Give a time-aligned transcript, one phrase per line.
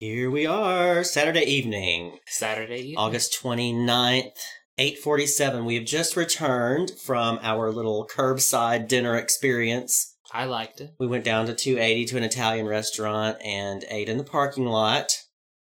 [0.00, 2.96] Here we are, Saturday evening, Saturday evening.
[2.96, 4.32] August 29th,
[4.78, 5.66] 8:47.
[5.66, 10.16] We have just returned from our little curbside dinner experience.
[10.32, 10.92] I liked it.
[10.98, 15.12] We went down to 280 to an Italian restaurant and ate in the parking lot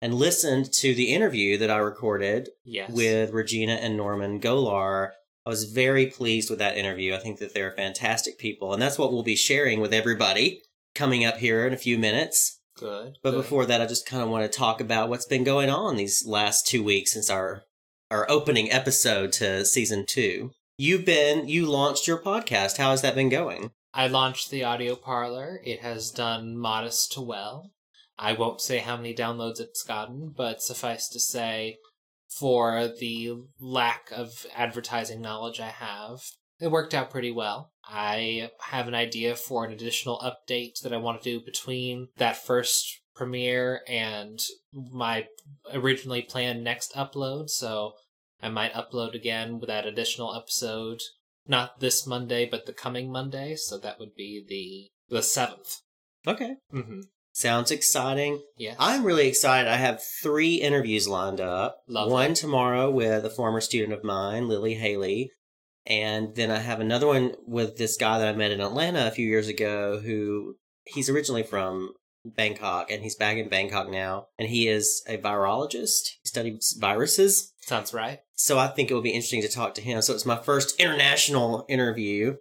[0.01, 2.89] and listened to the interview that I recorded Yes.
[2.89, 5.09] with Regina and Norman Golar.
[5.45, 7.13] I was very pleased with that interview.
[7.13, 10.61] I think that they're fantastic people, and that's what we'll be sharing with everybody
[10.95, 12.59] coming up here in a few minutes.
[12.81, 13.17] Good.
[13.23, 13.37] But good.
[13.37, 16.25] before that, I just kind of want to talk about what's been going on these
[16.25, 17.63] last two weeks since our
[18.09, 20.51] our opening episode to season two.
[20.77, 22.77] You've been you launched your podcast.
[22.77, 23.71] How has that been going?
[23.93, 25.61] I launched the audio parlor.
[25.63, 27.71] It has done modest to well.
[28.17, 31.77] I won't say how many downloads it's gotten, but suffice to say,
[32.29, 36.21] for the lack of advertising knowledge I have,
[36.59, 37.71] it worked out pretty well.
[37.85, 42.37] I have an idea for an additional update that I want to do between that
[42.37, 44.39] first premiere and
[44.73, 45.25] my
[45.73, 47.93] originally planned next upload, so
[48.41, 50.99] I might upload again with that additional episode
[51.47, 53.55] not this Monday, but the coming Monday.
[53.55, 55.77] So that would be the the seventh.
[56.27, 57.01] Okay, Mm-hmm.
[57.33, 58.41] sounds exciting.
[58.57, 59.67] Yes, I'm really excited.
[59.69, 61.77] I have three interviews lined up.
[61.87, 62.13] Lovely.
[62.13, 65.31] One tomorrow with a former student of mine, Lily Haley.
[65.85, 69.11] And then I have another one with this guy that I met in Atlanta a
[69.11, 71.93] few years ago who he's originally from
[72.23, 74.27] Bangkok and he's back in Bangkok now.
[74.37, 76.09] And he is a virologist.
[76.23, 77.53] He studies viruses.
[77.61, 78.19] sounds right.
[78.33, 80.01] So I think it will be interesting to talk to him.
[80.01, 82.35] So it's my first international interview.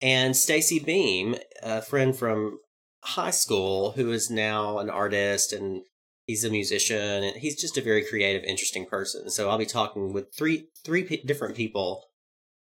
[0.00, 2.58] And Stacy Beam, a friend from
[3.02, 5.82] high school who is now an artist and
[6.26, 9.30] he's a musician and he's just a very creative, interesting person.
[9.30, 12.04] So I'll be talking with three three p- different people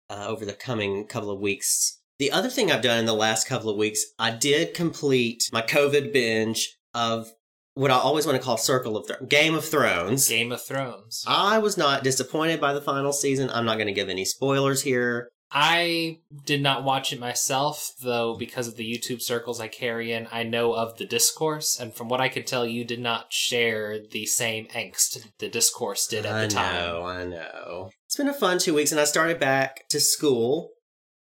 [0.10, 2.00] uh, over the coming couple of weeks.
[2.18, 5.62] The other thing I've done in the last couple of weeks, I did complete my
[5.62, 7.28] COVID binge of
[7.74, 10.30] what I always want to call Circle of Thro- Game of Thrones.
[10.30, 11.26] Game of Thrones.
[11.28, 13.50] I was not disappointed by the final season.
[13.50, 15.30] I'm not going to give any spoilers here.
[15.58, 20.28] I did not watch it myself, though, because of the YouTube circles I carry in,
[20.30, 23.98] I know of the discourse, and from what I could tell, you did not share
[23.98, 26.76] the same angst the discourse did at I the time.
[26.76, 27.90] I know, I know.
[28.06, 30.72] It's been a fun two weeks, and I started back to school.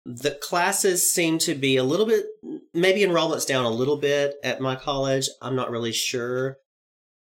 [0.06, 2.24] The classes seem to be a little bit,
[2.72, 5.28] maybe enrollment's down a little bit at my college.
[5.42, 6.56] I'm not really sure.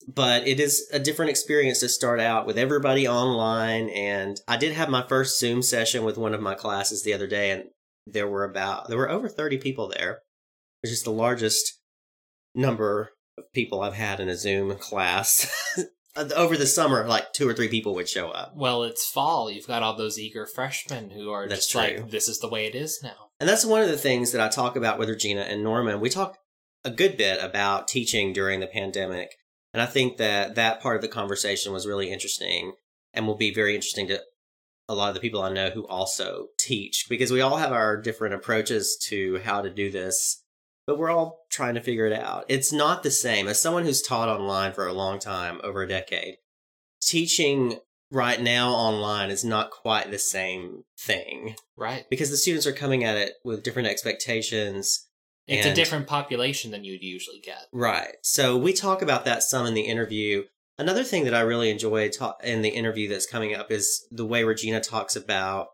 [0.07, 3.89] But it is a different experience to start out with everybody online.
[3.89, 7.27] And I did have my first Zoom session with one of my classes the other
[7.27, 7.65] day, and
[8.05, 10.19] there were about, there were over 30 people there,
[10.81, 11.79] which is the largest
[12.55, 15.51] number of people I've had in a Zoom class.
[16.35, 18.53] Over the summer, like two or three people would show up.
[18.55, 19.51] Well, it's fall.
[19.51, 21.81] You've got all those eager freshmen who are That's just true.
[21.81, 23.29] like, this is the way it is now.
[23.39, 25.99] And that's one of the things that I talk about with Regina and Norman.
[25.99, 26.39] We talk
[26.83, 29.29] a good bit about teaching during the pandemic.
[29.77, 32.73] And I think that that part of the conversation was really interesting
[33.13, 34.23] and will be very interesting to
[34.89, 37.95] a lot of the people I know who also teach because we all have our
[37.95, 40.41] different approaches to how to do this,
[40.87, 42.45] but we're all trying to figure it out.
[42.47, 45.87] It's not the same as someone who's taught online for a long time, over a
[45.87, 46.37] decade.
[47.03, 47.77] Teaching
[48.09, 52.05] right now online is not quite the same thing Right.
[52.09, 55.06] because the students are coming at it with different expectations.
[55.47, 57.67] It's And- a different population than you'd usually get.
[57.71, 58.15] Right.
[58.23, 60.43] So we talk about that some in the interview.
[60.77, 64.25] Another thing that I really enjoy ta- in the interview that's coming up is the
[64.25, 65.67] way Regina talks about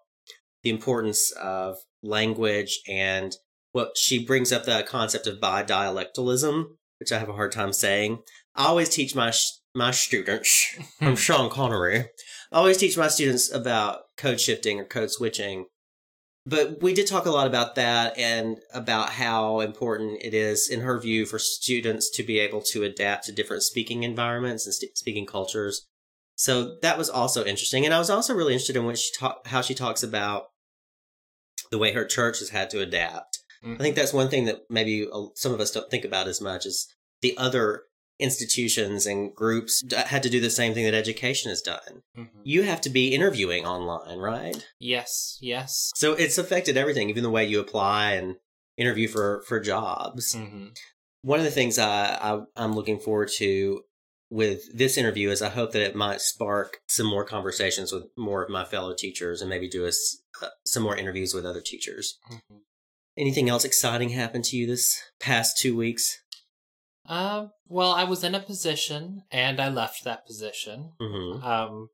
[0.64, 3.36] the importance of language and
[3.72, 6.66] what she brings up the concept of bidialectalism,
[7.00, 8.20] which I have a hard time saying.
[8.56, 10.68] I always teach my sh- my students.
[11.02, 12.06] I'm Sean Connery.
[12.52, 15.66] I always teach my students about code shifting or code switching.
[16.46, 20.82] But we did talk a lot about that and about how important it is, in
[20.82, 24.98] her view, for students to be able to adapt to different speaking environments and st-
[24.98, 25.86] speaking cultures.
[26.36, 27.86] So that was also interesting.
[27.86, 30.48] And I was also really interested in what she ta- how she talks about
[31.72, 33.40] the way her church has had to adapt.
[33.64, 33.76] Mhm.
[33.76, 36.42] I think that's one thing that maybe uh, some of us don't think about as
[36.42, 36.88] much is
[37.22, 37.84] the other
[38.20, 42.04] institutions and groups had to do the same thing that education has done.
[42.18, 42.30] Mhm.
[42.44, 44.66] You have to be interviewing online, right?
[44.80, 45.92] Yes, yes.
[45.96, 48.36] So it's affected everything, even the way you apply and
[48.78, 50.34] interview for for jobs.
[50.34, 50.68] hmm
[51.22, 53.84] One of the things I, I I'm looking forward to
[54.30, 58.44] with this interview is I hope that it might spark some more conversations with more
[58.44, 62.18] of my fellow teachers and maybe do us uh, some more interviews with other teachers.
[62.28, 62.58] hmm
[63.16, 66.23] Anything else exciting happened to you this past two weeks?
[67.08, 70.94] Uh, well, I was in a position and I left that position.
[71.02, 71.44] Mm-hmm.
[71.44, 71.90] Um,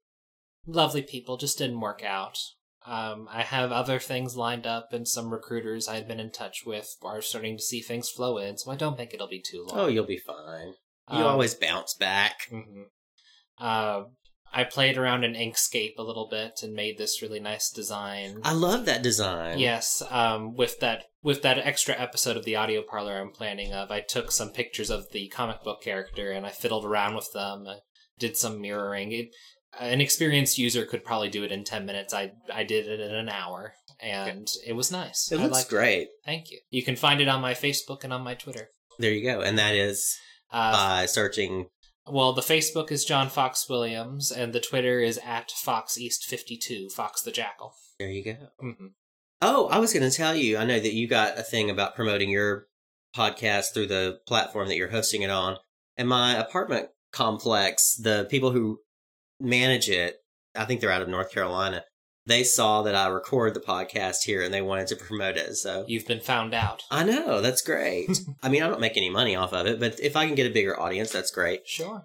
[0.68, 2.38] lovely people, just didn't work out.
[2.86, 6.64] Um, I have other things lined up, and some recruiters I had been in touch
[6.66, 9.66] with are starting to see things flow in, so I don't think it'll be too
[9.68, 9.78] long.
[9.80, 10.74] Oh, you'll be fine.
[11.12, 12.48] You Um, always bounce back.
[12.52, 12.86] mhm.
[13.60, 14.06] Uh,
[14.54, 18.40] I played around in Inkscape a little bit and made this really nice design.
[18.44, 19.60] I love that design.
[19.60, 23.92] Yes, um, with that with that extra episode of the audio parlor I'm planning of,
[23.92, 27.66] I took some pictures of the comic book character and I fiddled around with them,
[27.68, 27.76] uh,
[28.18, 29.12] did some mirroring.
[29.12, 29.30] It,
[29.80, 32.14] an experienced user could probably do it in ten minutes.
[32.14, 35.32] I I did it in an hour, and it was nice.
[35.32, 36.08] It I looks great.
[36.26, 36.60] Thank you.
[36.70, 38.70] You can find it on my Facebook and on my Twitter.
[38.98, 39.42] There you go.
[39.42, 40.18] And that is
[40.52, 41.68] Uh, by searching.
[42.12, 46.58] Well, the Facebook is John Fox Williams, and the Twitter is at Fox East fifty
[46.58, 47.74] two, Fox the Jackal.
[48.00, 48.36] There you go.
[48.60, 48.88] hmm
[49.42, 50.58] Oh, I was going to tell you.
[50.58, 52.68] I know that you got a thing about promoting your
[53.16, 55.56] podcast through the platform that you're hosting it on.
[55.96, 58.80] And my apartment complex, the people who
[59.40, 60.18] manage it,
[60.56, 61.86] I think they're out of North Carolina.
[62.30, 65.56] They saw that I record the podcast here and they wanted to promote it.
[65.56, 66.84] So You've been found out.
[66.92, 68.22] I know that's great.
[68.44, 70.46] I mean, I don't make any money off of it, but if I can get
[70.46, 71.68] a bigger audience, that's great.
[71.68, 72.04] Sure.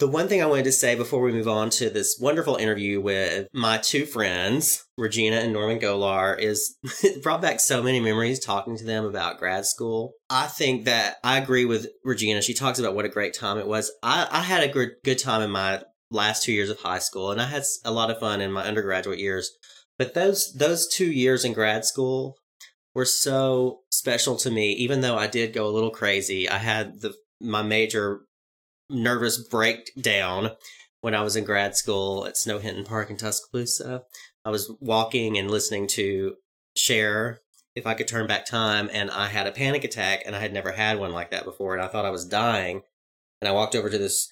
[0.00, 3.00] The one thing I wanted to say before we move on to this wonderful interview
[3.00, 8.38] with my two friends, Regina and Norman Golar, is it brought back so many memories
[8.38, 10.12] talking to them about grad school.
[10.28, 12.42] I think that I agree with Regina.
[12.42, 13.90] She talks about what a great time it was.
[14.02, 17.30] I, I had a good, good time in my last two years of high school,
[17.30, 19.50] and I had a lot of fun in my undergraduate years.
[19.98, 22.36] But those those two years in grad school
[22.94, 24.72] were so special to me.
[24.72, 28.20] Even though I did go a little crazy, I had the my major
[28.90, 30.50] nervous breakdown
[31.00, 34.02] when I was in grad school at Snow Hinton Park in Tuscaloosa.
[34.44, 36.36] I was walking and listening to
[36.76, 37.40] Cher,
[37.74, 40.52] If I Could Turn Back Time, and I had a panic attack, and I had
[40.52, 42.82] never had one like that before, and I thought I was dying.
[43.40, 44.28] And I walked over to this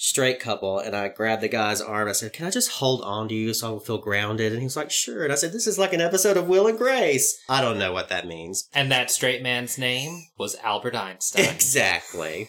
[0.00, 2.08] straight couple, and I grabbed the guy's arm.
[2.08, 4.52] I said, Can I just hold on to you so I will feel grounded?
[4.52, 5.22] And he was like, Sure.
[5.22, 7.40] And I said, This is like an episode of Will and Grace.
[7.48, 8.68] I don't know what that means.
[8.72, 11.44] And that straight man's name was Albert Einstein.
[11.60, 12.48] Exactly.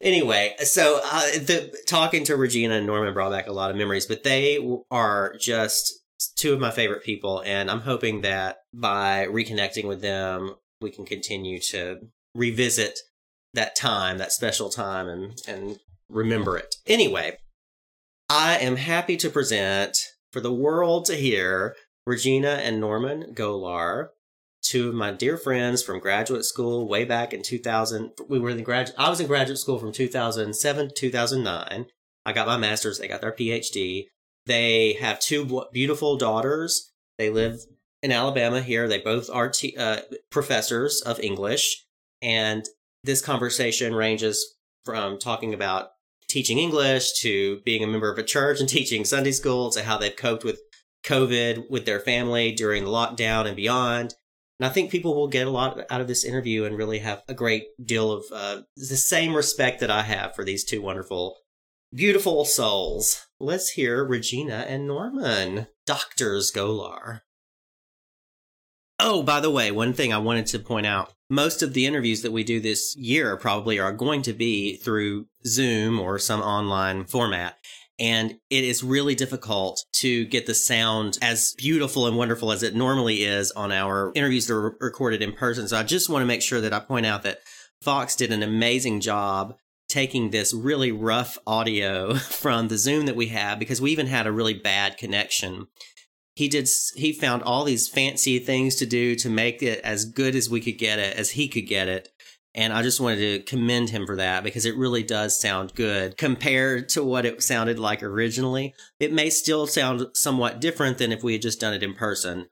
[0.00, 4.06] Anyway, so uh, the talking to Regina and Norman brought back a lot of memories,
[4.06, 5.92] but they are just
[6.36, 11.04] two of my favorite people, and I'm hoping that by reconnecting with them, we can
[11.04, 11.98] continue to
[12.32, 13.00] revisit
[13.54, 16.76] that time, that special time, and and remember it.
[16.86, 17.38] Anyway,
[18.28, 19.98] I am happy to present
[20.32, 21.74] for the world to hear
[22.06, 24.08] Regina and Norman Golar
[24.60, 28.64] two of my dear friends from graduate school way back in 2000 we were in
[28.64, 31.86] grad i was in graduate school from 2007 to 2009
[32.26, 34.08] i got my master's they got their phd
[34.48, 36.90] they have two beautiful daughters.
[37.18, 37.60] They live
[38.02, 38.88] in alabama here.
[38.88, 40.00] They both are t- uh,
[40.30, 41.84] professors of english.
[42.22, 42.66] And
[43.04, 44.56] this conversation ranges
[44.86, 45.90] from talking about
[46.28, 49.96] teaching english to being a member of a church and teaching sunday school to how
[49.98, 50.60] they've coped with
[51.04, 54.14] covid with their family during the lockdown and beyond
[54.58, 57.22] and I think people will get a lot out of this interview and really have
[57.28, 61.36] a great deal of uh, the same respect that I have for these two wonderful,
[61.94, 63.26] beautiful souls.
[63.38, 67.20] Let's hear Regina and Norman, Doctors Golar.
[68.98, 72.22] Oh, by the way, one thing I wanted to point out most of the interviews
[72.22, 77.04] that we do this year probably are going to be through Zoom or some online
[77.04, 77.56] format.
[78.00, 82.76] And it is really difficult to get the sound as beautiful and wonderful as it
[82.76, 85.66] normally is on our interviews that are recorded in person.
[85.66, 87.40] So I just want to make sure that I point out that
[87.82, 89.54] Fox did an amazing job
[89.88, 94.26] taking this really rough audio from the Zoom that we have because we even had
[94.26, 95.66] a really bad connection.
[96.38, 100.36] He did he found all these fancy things to do to make it as good
[100.36, 102.10] as we could get it as he could get it.
[102.54, 106.16] And I just wanted to commend him for that because it really does sound good
[106.16, 108.72] compared to what it sounded like originally.
[109.00, 112.46] It may still sound somewhat different than if we had just done it in person,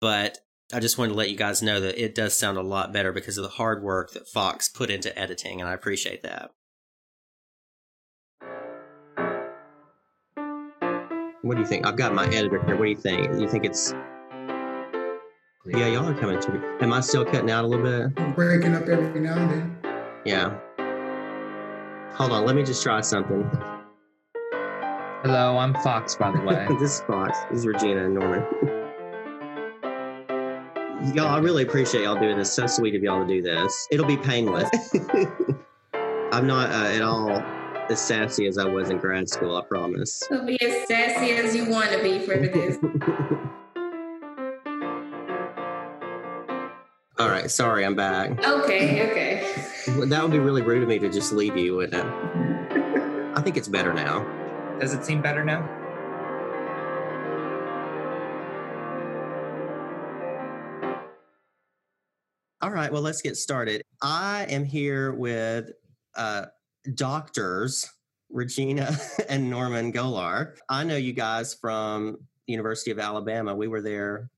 [0.00, 0.38] but
[0.72, 3.10] I just wanted to let you guys know that it does sound a lot better
[3.10, 6.52] because of the hard work that Fox put into editing, and I appreciate that.
[11.42, 11.84] What do you think?
[11.84, 12.76] I've got my editor here.
[12.76, 13.40] What do you think?
[13.40, 13.92] You think it's.
[15.66, 16.60] Yeah, y'all are coming to me.
[16.80, 18.12] Am I still cutting out a little bit?
[18.16, 19.76] I'm breaking up every now and then.
[20.24, 20.56] Yeah.
[22.14, 23.42] Hold on, let me just try something.
[25.24, 26.64] Hello, I'm Fox, by the way.
[26.80, 27.36] this is Fox.
[27.50, 28.44] This is Regina and Norman.
[31.12, 32.52] y'all, I really appreciate y'all doing this.
[32.52, 33.88] So sweet of y'all to do this.
[33.90, 34.70] It'll be painless.
[36.32, 40.22] I'm not uh, at all as sassy as I was in grad school, I promise.
[40.30, 42.78] You'll be as sassy as you want to be for this.
[47.18, 48.42] all right, sorry, I'm back.
[48.44, 50.06] Okay, okay.
[50.06, 52.06] That would be really rude of me to just leave you, wouldn't it?
[53.36, 54.24] I think it's better now.
[54.78, 55.68] Does it seem better now?
[62.60, 63.82] All right, well, let's get started.
[64.00, 65.72] I am here with
[66.14, 66.46] uh,
[66.94, 67.88] doctors,
[68.30, 68.96] Regina
[69.28, 70.56] and Norman Golar.
[70.68, 73.54] I know you guys from University of Alabama.
[73.54, 74.30] We were there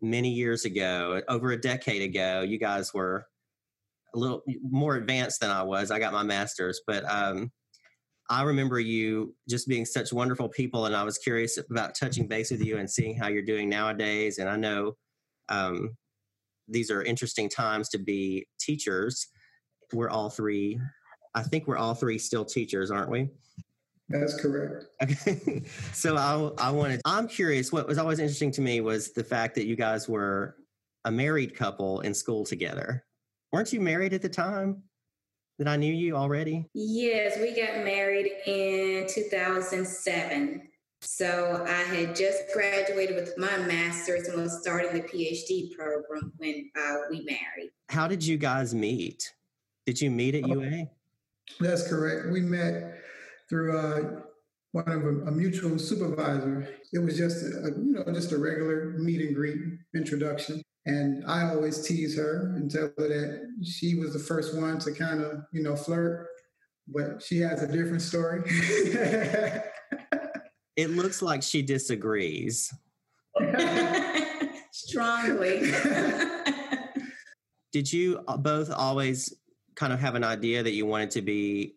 [0.00, 2.42] many years ago, over a decade ago.
[2.42, 3.26] You guys were
[4.14, 5.90] a little more advanced than I was.
[5.90, 7.50] I got my master's, but um,
[8.30, 12.50] I remember you just being such wonderful people, and I was curious about touching base
[12.50, 14.38] with you and seeing how you're doing nowadays.
[14.38, 14.96] And I know
[15.48, 15.96] um,
[16.68, 19.26] these are interesting times to be teachers.
[19.92, 20.80] We're all three,
[21.34, 23.28] I think we're all three still teachers, aren't we?
[24.08, 24.84] That's correct.
[25.02, 25.62] Okay.
[25.92, 29.54] so I, I wanted, I'm curious, what was always interesting to me was the fact
[29.56, 30.56] that you guys were
[31.04, 33.04] a married couple in school together.
[33.52, 34.82] Weren't you married at the time
[35.58, 36.68] that I knew you already?
[36.74, 40.68] Yes, we got married in 2007.
[41.00, 46.70] So I had just graduated with my master's and was starting the PhD program when
[46.76, 47.72] uh, we married.
[47.90, 49.32] How did you guys meet?
[49.86, 50.88] Did you meet at UA?
[51.60, 52.30] That's correct.
[52.32, 52.98] We met
[53.48, 54.20] through uh,
[54.72, 56.68] one of a, a, mutual supervisor.
[56.92, 59.58] It was just a, you know just a regular meet and greet
[59.94, 60.62] introduction.
[60.86, 64.92] And I always tease her and tell her that she was the first one to
[64.92, 66.28] kind of you know flirt,
[66.88, 68.42] but she has a different story.
[70.76, 72.72] it looks like she disagrees.
[74.72, 75.72] Strongly.
[77.72, 79.34] Did you both always
[79.76, 81.76] kind of have an idea that you wanted to be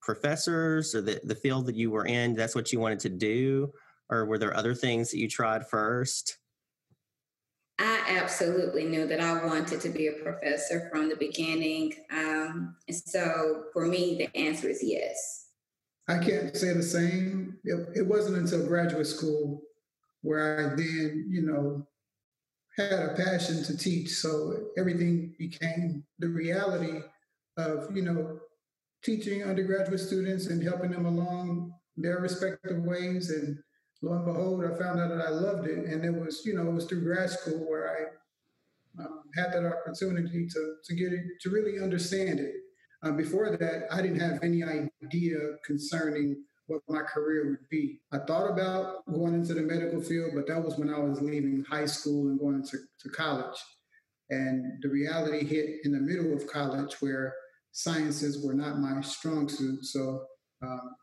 [0.00, 3.72] professors or the, the field that you were in, that's what you wanted to do?
[4.10, 6.38] Or were there other things that you tried first?
[7.78, 11.94] I absolutely knew that I wanted to be a professor from the beginning.
[12.10, 15.46] Um, and so for me, the answer is yes.
[16.08, 17.56] I can't say the same.
[17.64, 19.62] It, it wasn't until graduate school
[20.20, 21.86] where I then, you know,
[22.76, 24.10] had a passion to teach.
[24.10, 27.00] So everything became the reality
[27.56, 28.38] of, you know,
[29.04, 33.30] teaching undergraduate students and helping them along their respective ways.
[33.30, 33.58] And
[34.00, 35.84] lo and behold, I found out that I loved it.
[35.84, 39.66] And it was, you know, it was through grad school where I um, had that
[39.66, 42.54] opportunity to, to get it, to really understand it.
[43.02, 45.36] Uh, before that, I didn't have any idea
[45.66, 48.00] concerning what my career would be.
[48.12, 51.64] I thought about going into the medical field, but that was when I was leaving
[51.68, 53.58] high school and going to, to college.
[54.30, 57.34] And the reality hit in the middle of college where
[57.72, 59.84] sciences were not my strong suit.
[59.84, 60.24] So,
[60.62, 60.94] um,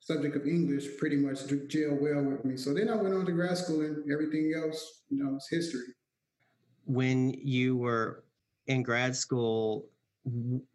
[0.00, 2.56] subject of English pretty much gel well with me.
[2.56, 5.94] So then I went on to grad school and everything else, you know, is history.
[6.84, 8.24] When you were
[8.66, 9.89] in grad school,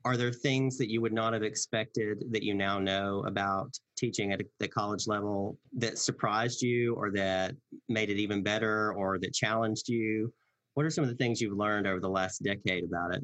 [0.04, 4.32] are there things that you would not have expected that you now know about teaching
[4.32, 7.56] at the college level that surprised you or that
[7.88, 10.34] made it even better or that challenged you?
[10.74, 13.24] What are some of the things you've learned over the last decade about it?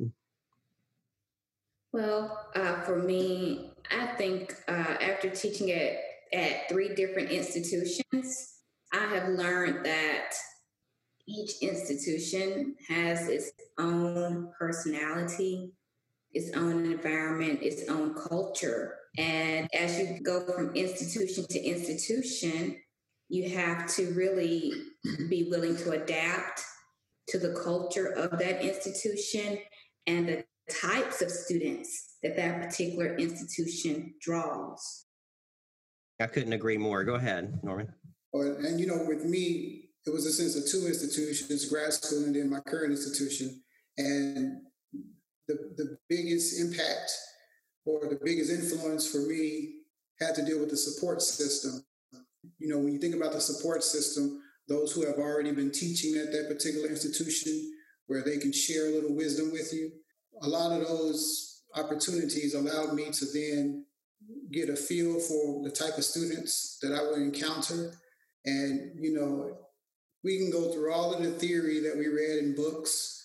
[1.92, 5.98] Well, uh, for me, I think uh, after teaching at,
[6.32, 8.54] at three different institutions,
[8.94, 10.34] I have learned that
[11.28, 15.74] each institution has its own personality
[16.34, 18.98] its own environment, its own culture.
[19.18, 22.78] And as you go from institution to institution,
[23.30, 24.74] you have to really
[25.30, 26.62] be willing to adapt
[27.30, 29.60] to the culture of that institution
[30.08, 35.06] and the types of students that that particular institution draws.
[36.20, 37.04] I couldn't agree more.
[37.04, 37.94] Go ahead, Norman.
[38.34, 42.36] And you know, with me, it was a sense of two institutions, grad school and
[42.36, 43.62] then my current institution.
[43.98, 44.62] And
[45.48, 47.12] the, the biggest impact
[47.86, 49.82] or the biggest influence for me
[50.20, 51.84] had to deal with the support system.
[52.60, 56.16] You know, when you think about the support system, those who have already been teaching
[56.18, 57.72] at that particular institution
[58.08, 59.92] where they can share a little wisdom with you,
[60.42, 63.86] a lot of those opportunities allowed me to then
[64.52, 67.94] get a feel for the type of students that I would encounter.
[68.46, 69.58] And, you know,
[70.24, 73.21] we can go through all of the theory that we read in books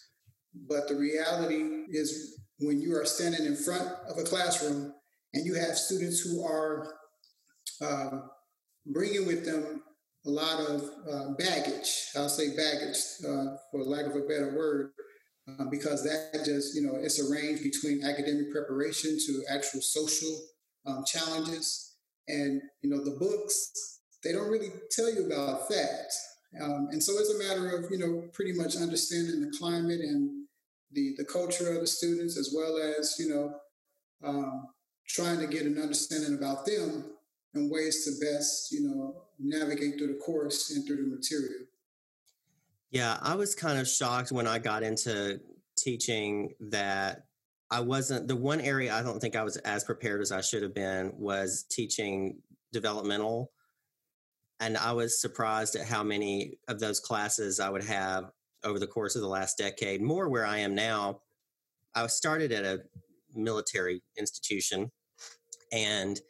[0.68, 4.92] but the reality is when you are standing in front of a classroom
[5.34, 6.94] and you have students who are
[7.82, 8.30] um,
[8.86, 9.82] bringing with them
[10.25, 12.96] a lot of uh, baggage, I'll say baggage
[13.26, 14.90] uh, for lack of a better word,
[15.48, 20.40] uh, because that just, you know, it's a range between academic preparation to actual social
[20.86, 21.96] um, challenges.
[22.26, 26.10] And, you know, the books, they don't really tell you about that.
[26.60, 30.35] Um, and so it's a matter of, you know, pretty much understanding the climate and
[30.96, 33.54] the the culture of the students as well as you know
[34.24, 34.66] um,
[35.06, 37.04] trying to get an understanding about them
[37.54, 41.66] and ways to best you know navigate through the course and through the material
[42.90, 45.38] yeah i was kind of shocked when i got into
[45.76, 47.26] teaching that
[47.70, 50.62] I wasn't the one area I don't think I was as prepared as I should
[50.62, 52.38] have been was teaching
[52.72, 53.50] developmental.
[54.60, 58.30] And I was surprised at how many of those classes I would have
[58.64, 61.20] over the course of the last decade, more where I am now.
[61.94, 62.80] I started at a
[63.34, 64.90] military institution
[65.72, 66.20] and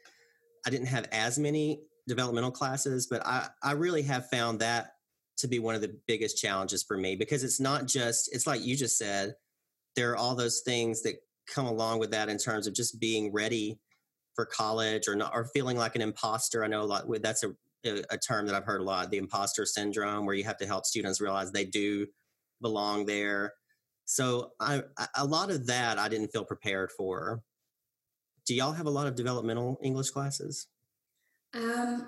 [0.66, 4.92] I didn't have as many developmental classes, but I, I really have found that
[5.38, 8.64] to be one of the biggest challenges for me because it's not just, it's like
[8.64, 9.35] you just said,
[9.95, 11.16] there are all those things that
[11.49, 13.78] come along with that in terms of just being ready
[14.35, 16.64] for college or not, or feeling like an imposter.
[16.64, 17.54] I know a lot, that's a,
[17.85, 20.87] a term that I've heard a lot, the imposter syndrome, where you have to help
[20.87, 22.06] students realize they do
[22.61, 23.52] belong there.
[24.04, 24.83] So I,
[25.16, 27.42] a lot of that I didn't feel prepared for.
[28.47, 30.68] Do y'all have a lot of developmental English classes?
[31.54, 32.06] Um,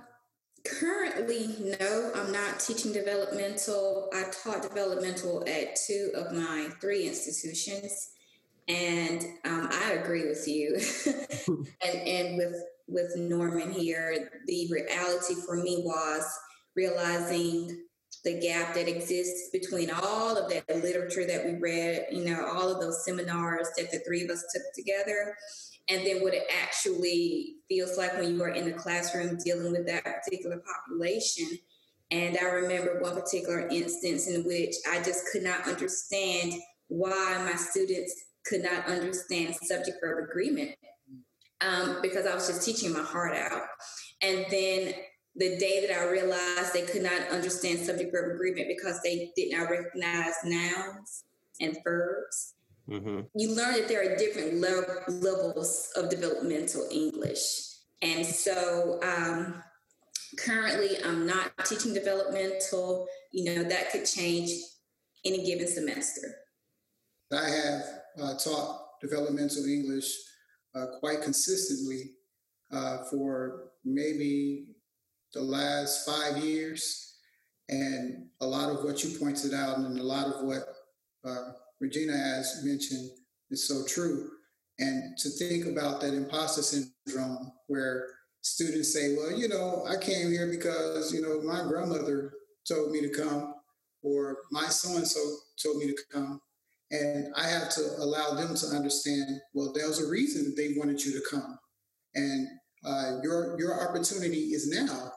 [0.64, 4.08] currently, no, I'm not teaching developmental.
[4.14, 8.10] I taught developmental at two of my three institutions,
[8.68, 10.78] and um, I agree with you.
[11.84, 12.54] and and with
[12.88, 16.24] with Norman here, the reality for me was
[16.74, 17.84] realizing
[18.24, 22.68] the gap that exists between all of that literature that we read, you know, all
[22.68, 25.36] of those seminars that the three of us took together,
[25.88, 29.86] and then what it actually feels like when you are in the classroom dealing with
[29.86, 31.46] that particular population.
[32.10, 36.54] And I remember one particular instance in which I just could not understand
[36.88, 38.14] why my students
[38.46, 40.74] could not understand subject verb agreement
[41.60, 43.62] um, because I was just teaching my heart out.
[44.22, 44.94] And then
[45.36, 49.52] the day that I realized they could not understand subject verb agreement because they did
[49.52, 51.24] not recognize nouns
[51.60, 52.54] and verbs,
[52.88, 53.20] mm-hmm.
[53.34, 57.66] you learn that there are different le- levels of developmental English.
[58.02, 59.62] And so um,
[60.38, 63.06] currently, I'm not teaching developmental.
[63.32, 64.50] You know, that could change
[65.24, 66.34] any given semester.
[67.32, 67.82] I have
[68.20, 70.14] uh, taught developmental English
[71.00, 72.12] quite consistently
[72.72, 74.66] uh, for maybe
[75.34, 77.16] the last five years.
[77.68, 80.62] And a lot of what you pointed out and a lot of what
[81.26, 83.10] uh, Regina has mentioned
[83.50, 84.30] is so true.
[84.78, 88.06] And to think about that imposter syndrome where
[88.42, 92.32] students say, well, you know, I came here because, you know, my grandmother
[92.66, 93.54] told me to come
[94.02, 95.20] or my so and so
[95.62, 96.40] told me to come.
[96.90, 101.12] And I have to allow them to understand, well, there's a reason they wanted you
[101.12, 101.58] to come.
[102.14, 102.48] And
[102.84, 105.12] uh, your your opportunity is now.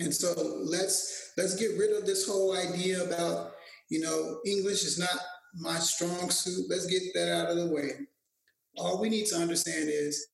[0.00, 0.34] And so
[0.64, 3.52] let's let's get rid of this whole idea about,
[3.88, 5.18] you know, English is not
[5.54, 6.66] my strong suit.
[6.68, 7.90] Let's get that out of the way.
[8.78, 10.26] All we need to understand is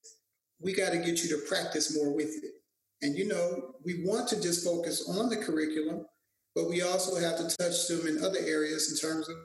[0.61, 2.53] we got to get you to practice more with it.
[3.03, 6.07] And you know, we want to just focus on the curriculum,
[6.55, 9.37] but we also have to touch them in other areas in terms of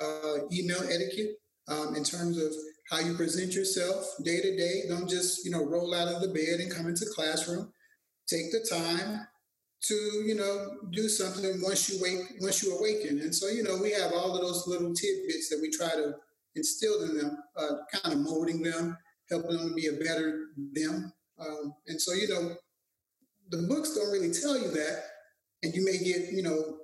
[0.00, 2.52] uh, email etiquette, um, in terms of
[2.90, 4.82] how you present yourself day to day.
[4.88, 7.72] Don't just you know roll out of the bed and come into classroom.
[8.28, 9.26] Take the time
[9.82, 13.20] to you know do something once you wake once you awaken.
[13.20, 16.14] And so you know we have all of those little tidbits that we try to
[16.56, 18.96] instill in them, uh, kind of molding them,
[19.30, 21.12] helping them to be a better them.
[21.38, 22.56] Um, and so you know
[23.50, 25.02] the books don't really tell you that,
[25.62, 26.78] and you may get you know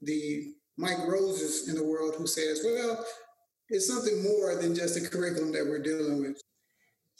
[0.00, 3.06] the Mike Roses in the world who says, well,
[3.68, 6.42] it's something more than just the curriculum that we're dealing with.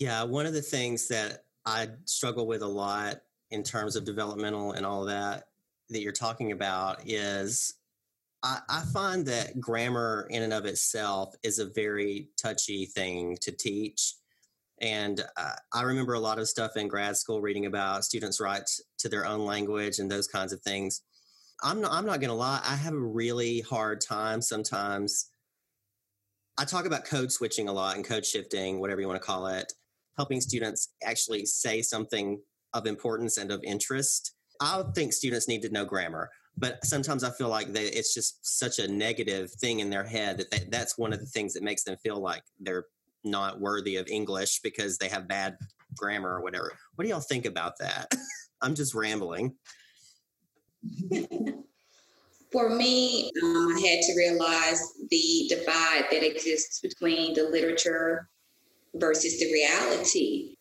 [0.01, 3.21] Yeah, one of the things that I struggle with a lot
[3.53, 5.45] in terms of developmental and all that
[5.91, 7.75] that you're talking about is
[8.43, 13.53] I, I, find that grammar in and of itself is a very touchy thing to
[13.53, 14.15] teach.
[14.81, 18.81] And uh, I remember a lot of stuff in grad school reading about students' rights
[18.99, 21.03] to their own language and those kinds of things.
[21.63, 25.31] I'm not, I'm not going to lie, I have a really hard time sometimes.
[26.59, 29.47] I talk about code switching a lot and code shifting, whatever you want to call
[29.47, 29.73] it,
[30.17, 32.41] helping students actually say something
[32.75, 34.35] of importance and of interest.
[34.61, 38.59] I think students need to know grammar, but sometimes I feel like they, it's just
[38.59, 41.63] such a negative thing in their head that they, that's one of the things that
[41.63, 42.87] makes them feel like they're
[43.25, 45.57] not worthy of English because they have bad
[45.97, 46.73] grammar or whatever.
[46.95, 48.13] What do y'all think about that?
[48.61, 49.55] I'm just rambling.
[52.53, 58.29] For me, um, I had to realize the divide that exists between the literature
[58.95, 60.55] versus the reality.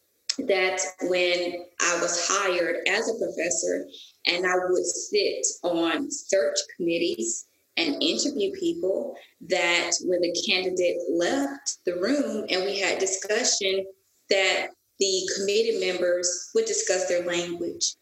[0.48, 3.86] That when I was hired as a professor
[4.28, 9.14] and I would sit on search committees and interview people,
[9.50, 13.86] that when the candidate left the room and we had discussion,
[14.30, 14.68] that
[15.00, 17.96] the committee members would discuss their language.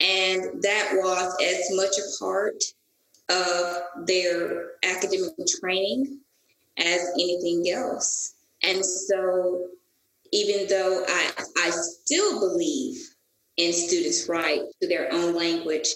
[0.00, 2.62] And that was as much a part
[3.28, 6.20] of their academic training
[6.78, 8.34] as anything else.
[8.62, 9.66] And so,
[10.32, 12.96] even though I, I still believe
[13.56, 15.88] in students' right to their own language,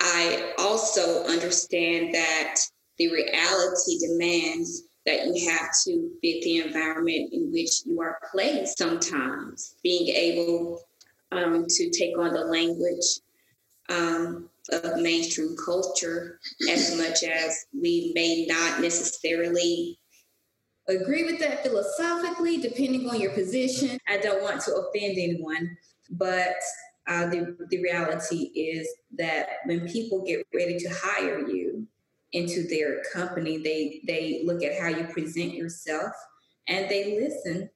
[0.00, 2.56] I also understand that
[2.98, 8.78] the reality demands that you have to fit the environment in which you are placed
[8.78, 9.74] sometimes.
[9.82, 10.82] Being able
[11.32, 13.20] um, to take on the language
[13.88, 16.38] um, of mainstream culture
[16.70, 19.98] as much as we may not necessarily
[20.88, 23.98] agree with that philosophically, depending on your position.
[24.08, 25.76] I don't want to offend anyone,
[26.10, 26.56] but
[27.06, 28.88] uh, the, the reality is
[29.18, 31.86] that when people get ready to hire you
[32.32, 36.12] into their company, they, they look at how you present yourself
[36.68, 37.70] and they listen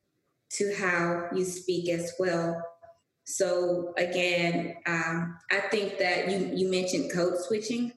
[0.51, 2.63] to how you speak as well.
[3.25, 7.93] So again, um, I think that you, you mentioned code switching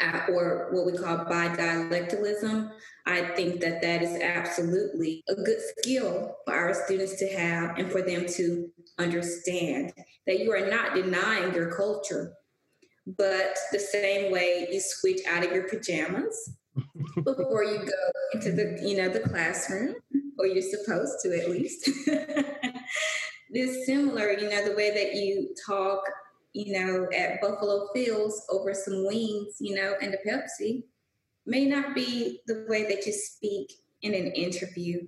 [0.00, 2.70] uh, or what we call bidialectalism.
[3.06, 7.90] I think that that is absolutely a good skill for our students to have and
[7.90, 9.92] for them to understand
[10.26, 12.34] that you are not denying your culture,
[13.06, 16.52] but the same way you switch out of your pajamas
[17.24, 19.94] before you go into the you know the classroom,
[20.38, 21.90] or you're supposed to at least.
[23.52, 26.02] it's similar, you know, the way that you talk,
[26.52, 30.84] you know, at Buffalo Phil's over some wings, you know, and a Pepsi
[31.46, 35.06] may not be the way that you speak in an interview.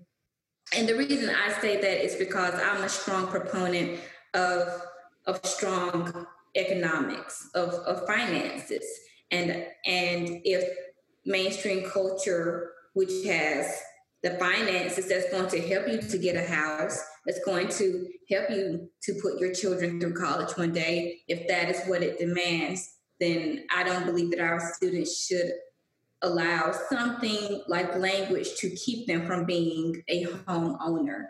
[0.76, 4.00] And the reason I say that is because I'm a strong proponent
[4.34, 4.82] of
[5.26, 8.84] of strong economics, of, of finances.
[9.30, 9.50] And
[9.86, 10.76] and if
[11.24, 13.80] mainstream culture, which has
[14.22, 18.50] the finances that's going to help you to get a house, that's going to help
[18.50, 22.96] you to put your children through college one day, if that is what it demands,
[23.20, 25.52] then I don't believe that our students should
[26.22, 31.26] allow something like language to keep them from being a homeowner.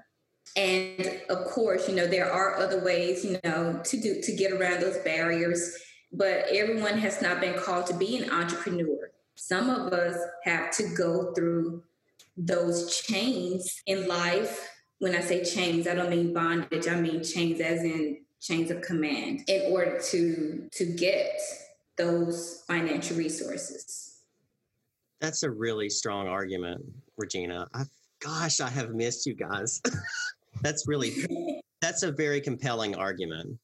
[0.56, 4.52] And of course, you know, there are other ways, you know, to do to get
[4.52, 5.76] around those barriers,
[6.12, 9.10] but everyone has not been called to be an entrepreneur.
[9.34, 11.82] Some of us have to go through
[12.36, 14.68] those chains in life.
[15.04, 18.80] When I say chains, I don't mean bondage, I mean chains as in chains of
[18.80, 21.38] command in order to to get
[21.98, 24.22] those financial resources.
[25.20, 26.82] That's a really strong argument,
[27.18, 27.68] Regina.
[27.74, 27.82] I,
[28.18, 29.82] gosh, I have missed you guys.
[30.62, 31.12] that's really
[31.82, 33.58] that's a very compelling argument.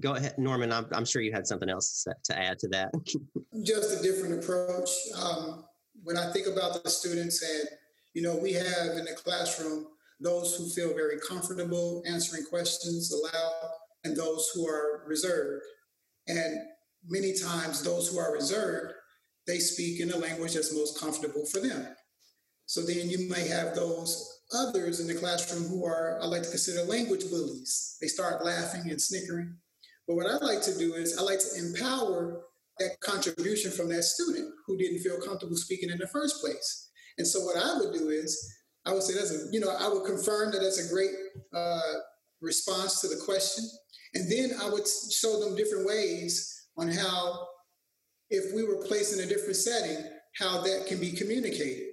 [0.00, 0.70] Go ahead, Norman.
[0.70, 2.92] I'm, I'm sure you had something else to add to that.
[3.62, 4.90] Just a different approach.
[5.18, 5.64] Um,
[6.02, 7.70] when I think about the students, and
[8.12, 9.86] you know, we have in the classroom
[10.20, 13.70] those who feel very comfortable answering questions aloud,
[14.04, 15.64] and those who are reserved.
[16.28, 16.58] And
[17.06, 18.94] many times, those who are reserved,
[19.46, 21.86] they speak in a language that's most comfortable for them.
[22.66, 26.48] So then you may have those others in the classroom who are, I like to
[26.48, 27.96] consider language bullies.
[28.00, 29.56] They start laughing and snickering.
[30.06, 32.42] But what I like to do is I like to empower
[32.78, 36.90] that contribution from that student who didn't feel comfortable speaking in the first place.
[37.18, 38.52] And so what I would do is
[38.86, 41.10] I would say that's a, you know, I would confirm that that's a great
[41.54, 41.80] uh,
[42.40, 43.64] response to the question.
[44.14, 47.46] And then I would show them different ways on how,
[48.30, 50.04] if we were placed in a different setting,
[50.38, 51.88] how that can be communicated.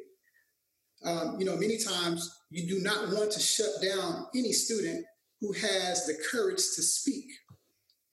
[1.04, 5.04] Um, you know, many times you do not want to shut down any student
[5.40, 7.26] who has the courage to speak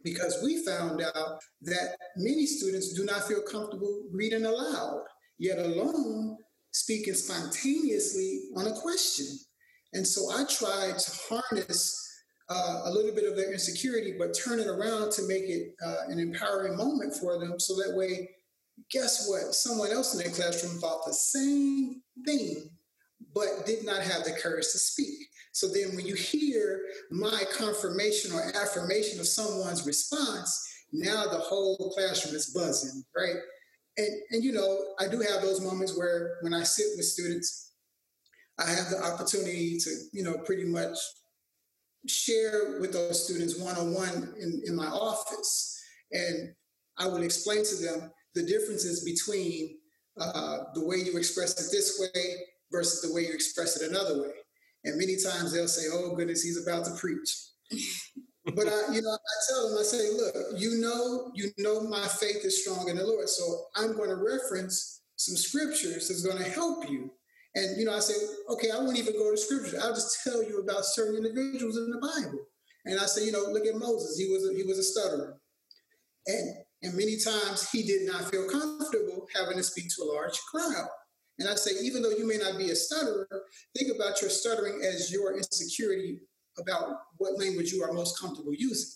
[0.03, 5.03] because we found out that many students do not feel comfortable reading aloud,
[5.39, 6.39] yet alone
[6.73, 9.27] speaking spontaneously on a question.
[9.95, 12.05] And so I tried to harness
[12.51, 16.09] uh, a little bit of their insecurity, but turn it around to make it uh,
[16.09, 17.59] an empowering moment for them.
[17.59, 18.31] So that way,
[18.91, 19.55] guess what?
[19.55, 22.71] Someone else in their classroom thought the same thing
[23.35, 25.29] but did not have the courage to speak.
[25.53, 31.93] So then when you hear my confirmation or affirmation of someone's response, now the whole
[31.95, 33.37] classroom is buzzing, right?
[33.99, 37.73] And, and you know, I do have those moments where when I sit with students,
[38.59, 40.97] I have the opportunity to, you know, pretty much
[42.07, 45.81] share with those students one-on-one in, in my office.
[46.13, 46.55] And
[46.97, 49.77] I would explain to them the differences between
[50.21, 52.37] uh, the way you express it this way
[52.73, 54.31] versus the way you express it another way.
[54.85, 57.29] And many times they'll say, "Oh goodness, he's about to preach."
[58.55, 62.07] But I, you know, I tell them, I say, "Look, you know, you know, my
[62.07, 66.39] faith is strong in the Lord, so I'm going to reference some scriptures that's going
[66.39, 67.11] to help you."
[67.55, 68.15] And you know, I say,
[68.51, 69.79] "Okay, I won't even go to scripture.
[69.81, 72.47] I'll just tell you about certain individuals in the Bible."
[72.85, 74.19] And I say, "You know, look at Moses.
[74.19, 75.41] He was a, he was a stutterer,
[76.27, 80.39] and and many times he did not feel comfortable having to speak to a large
[80.51, 80.89] crowd."
[81.39, 83.29] And I say, even though you may not be a stutterer,
[83.77, 86.19] think about your stuttering as your insecurity
[86.59, 88.91] about what language you are most comfortable using.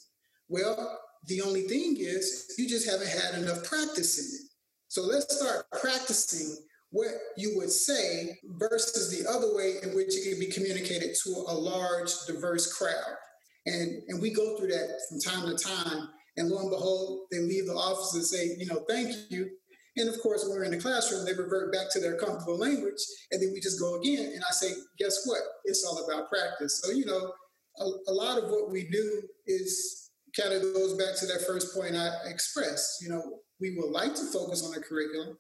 [0.49, 4.51] Well, the only thing is you just haven't had enough practice in it.
[4.89, 6.57] So let's start practicing
[6.91, 11.31] what you would say versus the other way in which it can be communicated to
[11.49, 13.17] a large, diverse crowd.
[13.65, 16.09] And, and we go through that from time to time.
[16.37, 19.49] And lo and behold, they leave the office and say, you know, thank you.
[19.97, 23.01] And of course, when we're in the classroom, they revert back to their comfortable language.
[23.31, 24.33] And then we just go again.
[24.35, 25.41] And I say, guess what?
[25.65, 26.81] It's all about practice.
[26.83, 27.33] So, you know,
[27.79, 31.75] a, a lot of what we do is kind of goes back to that first
[31.75, 33.03] point I expressed.
[33.03, 35.37] You know, we would like to focus on the curriculum,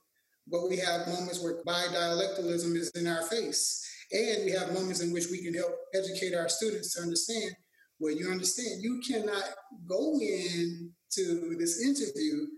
[0.49, 3.88] but we have moments where bidialectalism is in our face.
[4.12, 7.55] And we have moments in which we can help educate our students to understand
[8.03, 9.45] well, you understand you cannot
[9.88, 12.49] go in to this interview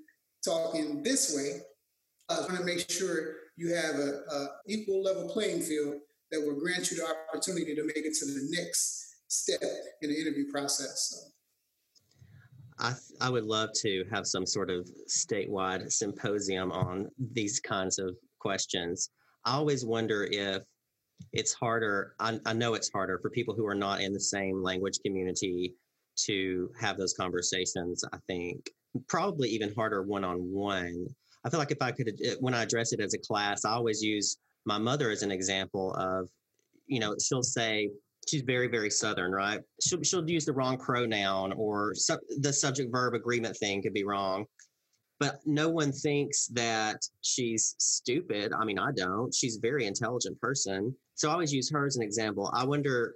[0.42, 1.60] talking this way.
[2.30, 5.96] I want to make sure you have a, a, equal level playing field
[6.30, 9.03] that will grant you the opportunity to make it to the next
[9.34, 9.60] step
[10.02, 11.10] in the interview process.
[11.10, 11.30] So.
[12.78, 18.16] I, I would love to have some sort of statewide symposium on these kinds of
[18.40, 19.10] questions.
[19.44, 20.62] I always wonder if
[21.32, 22.14] it's harder.
[22.18, 25.74] I, I know it's harder for people who are not in the same language community
[26.26, 28.04] to have those conversations.
[28.12, 28.70] I think
[29.08, 31.06] probably even harder one on one.
[31.44, 33.70] I feel like if I could, uh, when I address it as a class, I
[33.70, 36.28] always use my mother as an example of,
[36.86, 37.90] you know, she'll say,
[38.28, 39.60] she's very very southern right?
[39.80, 44.04] She'll, she'll use the wrong pronoun or su- the subject verb agreement thing could be
[44.04, 44.46] wrong.
[45.20, 48.52] But no one thinks that she's stupid.
[48.52, 49.34] I mean i don't.
[49.34, 50.94] She's a very intelligent person.
[51.14, 52.50] So i always use her as an example.
[52.54, 53.14] I wonder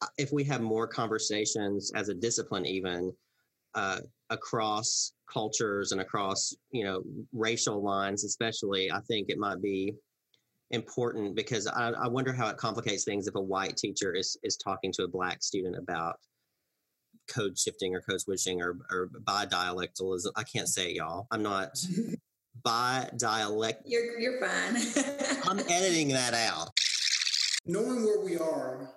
[0.00, 3.12] uh, if we have more conversations as a discipline even
[3.74, 9.94] uh, across cultures and across you know racial lines especially i think it might be
[10.70, 14.56] important because I, I wonder how it complicates things if a white teacher is is
[14.56, 16.16] talking to a black student about
[17.28, 20.30] code shifting or code switching or, or bidialectalism.
[20.36, 21.26] I can't say it, y'all.
[21.30, 21.78] I'm not
[22.64, 23.82] bi dialect.
[23.86, 24.76] You're you're fine.
[25.48, 26.70] I'm editing that out.
[27.66, 28.90] Knowing where we are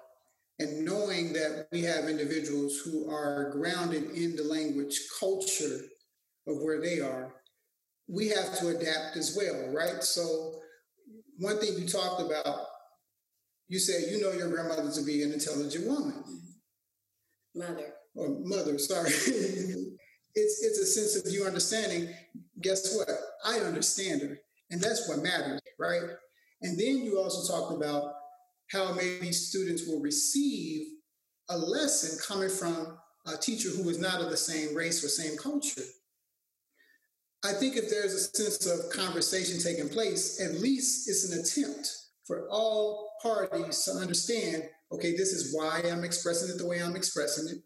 [0.60, 5.80] and knowing that we have individuals who are grounded in the language culture
[6.48, 7.34] of where they are,
[8.08, 10.04] we have to adapt as well, right?
[10.04, 10.61] So
[11.42, 12.68] one thing you talked about,
[13.68, 16.24] you said you know your grandmother to be an intelligent woman.
[17.56, 17.94] Mother.
[18.16, 19.10] Or mother, sorry.
[20.36, 22.14] it's it's a sense of you understanding.
[22.62, 23.10] Guess what?
[23.44, 24.38] I understand her.
[24.70, 26.02] And that's what matters, right?
[26.62, 28.14] And then you also talked about
[28.72, 30.88] how maybe students will receive
[31.50, 35.38] a lesson coming from a teacher who is not of the same race or same
[35.38, 35.82] culture.
[37.44, 41.92] I think if there's a sense of conversation taking place, at least it's an attempt
[42.26, 46.96] for all parties to understand okay, this is why I'm expressing it the way I'm
[46.96, 47.64] expressing it.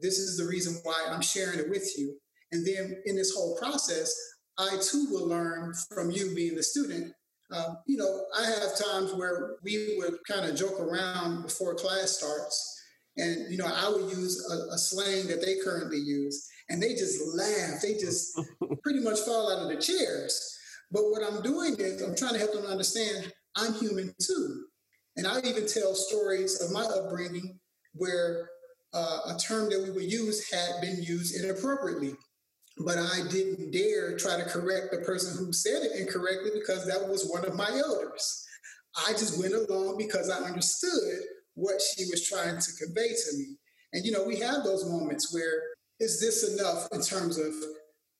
[0.00, 2.16] This is the reason why I'm sharing it with you.
[2.52, 4.14] And then in this whole process,
[4.58, 7.12] I too will learn from you being the student.
[7.50, 12.12] Um, you know, I have times where we would kind of joke around before class
[12.12, 12.81] starts.
[13.16, 16.94] And, you know, I would use a, a slang that they currently use and they
[16.94, 17.82] just laugh.
[17.82, 18.40] They just
[18.82, 20.58] pretty much fall out of the chairs.
[20.90, 24.64] But what I'm doing is I'm trying to help them understand I'm human too.
[25.16, 27.58] And I even tell stories of my upbringing
[27.94, 28.48] where
[28.94, 32.14] uh, a term that we would use had been used inappropriately.
[32.78, 37.06] But I didn't dare try to correct the person who said it incorrectly because that
[37.06, 38.46] was one of my elders.
[39.06, 41.20] I just went along because I understood
[41.54, 43.56] what she was trying to convey to me.
[43.92, 45.62] And, you know, we have those moments where
[46.00, 47.52] is this enough in terms of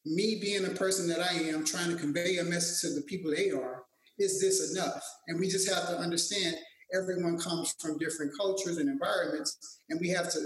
[0.05, 3.31] me being the person that I am, trying to convey a message to the people
[3.31, 3.85] they are?
[4.19, 5.03] Is this enough?
[5.29, 6.57] And we just have to understand
[6.95, 10.41] everyone comes from different cultures and environments, and we have to,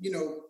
[0.00, 0.42] you know,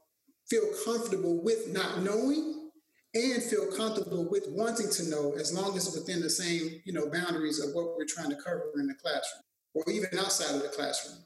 [0.50, 2.70] feel comfortable with not knowing
[3.14, 7.08] and feel comfortable with wanting to know as long as within the same, you know,
[7.10, 9.42] boundaries of what we're trying to cover in the classroom
[9.74, 11.18] or even outside of the classroom.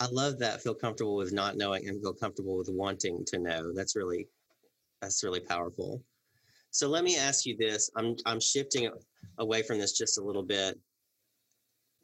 [0.00, 0.62] I love that.
[0.62, 3.72] Feel comfortable with not knowing and feel comfortable with wanting to know.
[3.74, 4.28] That's really,
[5.02, 6.02] that's really powerful.
[6.70, 7.90] So let me ask you this.
[7.96, 8.90] I'm I'm shifting
[9.38, 10.78] away from this just a little bit.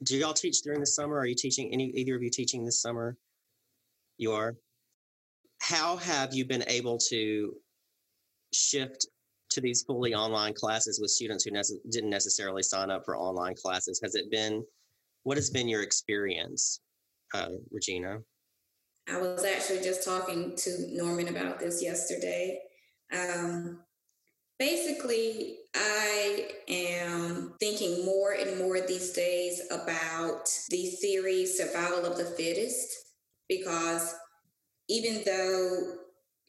[0.03, 1.17] Do y'all teach during the summer?
[1.17, 3.17] Are you teaching any either of you teaching this summer?
[4.19, 4.57] You are.
[5.63, 7.55] How have you been able to
[8.53, 9.07] shift
[9.51, 13.55] to these fully online classes with students who nece- didn't necessarily sign up for online
[13.55, 14.01] classes?
[14.03, 14.63] Has it been
[15.23, 16.81] what has been your experience?
[17.35, 18.19] Uh, Regina?
[19.09, 22.61] I was actually just talking to Norman about this yesterday.
[23.12, 23.81] Um,
[24.59, 32.25] Basically, I am thinking more and more these days about the theory survival of the
[32.25, 32.89] fittest
[33.51, 34.15] because
[34.89, 35.97] even though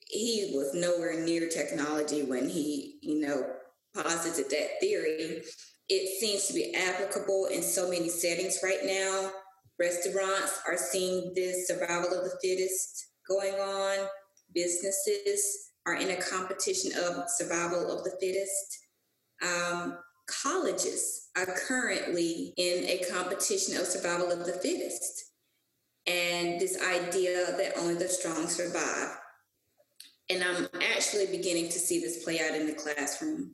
[0.07, 3.45] he was nowhere near technology when he, you know,
[3.93, 5.41] posited that theory,
[5.89, 9.31] it seems to be applicable in so many settings right now.
[9.79, 14.07] Restaurants are seeing this survival of the fittest going on.
[14.53, 18.79] Businesses are in a competition of survival of the fittest.
[19.43, 25.25] Um, colleges are currently in a competition of survival of the fittest.
[26.07, 29.17] And this idea that only the strong survive.
[30.29, 33.51] And I'm actually beginning to see this play out in the classroom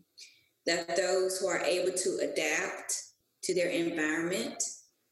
[0.65, 2.95] that those who are able to adapt
[3.43, 4.63] to their environment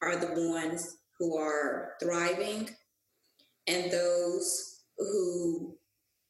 [0.01, 2.67] are the ones who are thriving,
[3.67, 5.77] and those who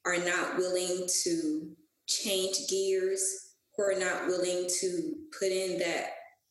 [0.04, 1.74] are not willing to
[2.06, 6.10] change gears, who are not willing to put in that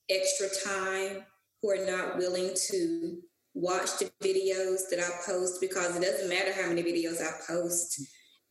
[0.10, 1.24] extra time,
[1.62, 3.20] who are not willing to
[3.54, 8.02] watch the videos that I post because it doesn't matter how many videos I post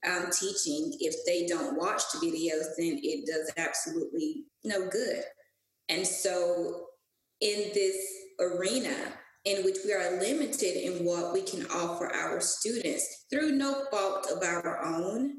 [0.07, 5.25] um, teaching, if they don't watch the videos, then it does absolutely no good.
[5.89, 6.87] And so,
[7.41, 7.97] in this
[8.39, 8.95] arena
[9.45, 14.31] in which we are limited in what we can offer our students through no fault
[14.31, 15.39] of our own,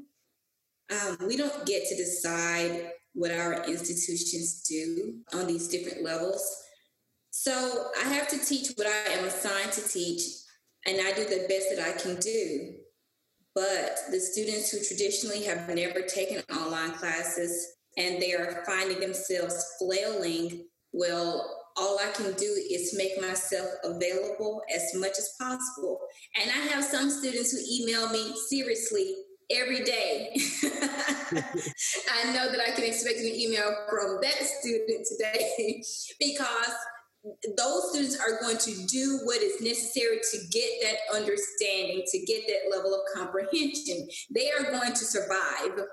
[0.90, 6.44] um, we don't get to decide what our institutions do on these different levels.
[7.30, 10.22] So, I have to teach what I am assigned to teach,
[10.86, 12.74] and I do the best that I can do.
[13.54, 19.66] But the students who traditionally have never taken online classes and they are finding themselves
[19.78, 26.00] flailing, well, all I can do is make myself available as much as possible.
[26.40, 29.14] And I have some students who email me seriously
[29.50, 30.30] every day.
[31.34, 35.82] I know that I can expect an email from that student today
[36.20, 36.74] because
[37.56, 42.42] those students are going to do what is necessary to get that understanding, to get
[42.48, 44.08] that level of comprehension.
[44.34, 45.86] They are going to survive.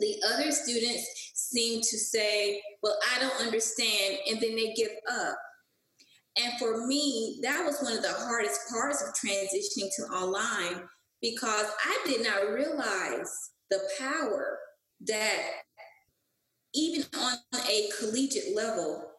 [0.00, 5.36] The other students seem to say, Well, I don't understand, and then they give up.
[6.40, 10.82] And for me, that was one of the hardest parts of transitioning to online
[11.20, 14.58] because I did not realize the power
[15.06, 15.40] that
[16.74, 17.34] even on
[17.68, 19.10] a collegiate level,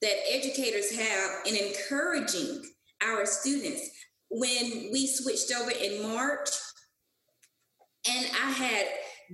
[0.00, 2.62] that educators have in encouraging
[3.02, 3.90] our students.
[4.30, 6.50] When we switched over in March,
[8.08, 8.86] and I had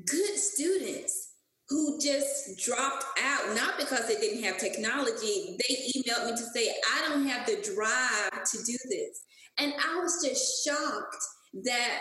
[0.07, 1.33] good students
[1.69, 5.57] who just dropped out, not because they didn't have technology.
[5.69, 9.25] They emailed me to say, I don't have the drive to do this.
[9.59, 11.17] And I was just shocked
[11.65, 12.01] that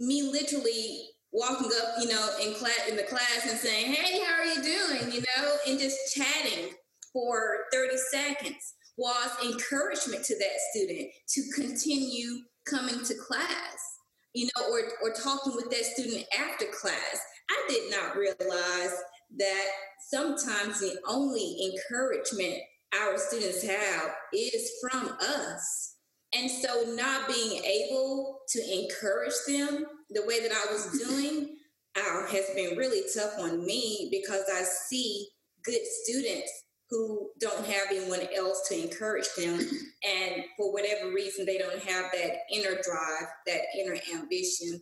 [0.00, 4.40] me literally walking up, you know, in class in the class and saying, Hey, how
[4.40, 5.12] are you doing?
[5.12, 6.70] You know, and just chatting
[7.12, 13.93] for 30 seconds was encouragement to that student to continue coming to class,
[14.34, 17.20] you know, or, or talking with that student after class.
[17.50, 18.94] I did not realize
[19.36, 19.66] that
[20.10, 22.58] sometimes the only encouragement
[22.94, 25.96] our students have is from us.
[26.36, 31.56] And so, not being able to encourage them the way that I was doing
[31.96, 35.28] uh, has been really tough on me because I see
[35.64, 36.63] good students
[36.94, 39.58] who don't have anyone else to encourage them.
[39.58, 44.80] And for whatever reason, they don't have that inner drive, that inner ambition.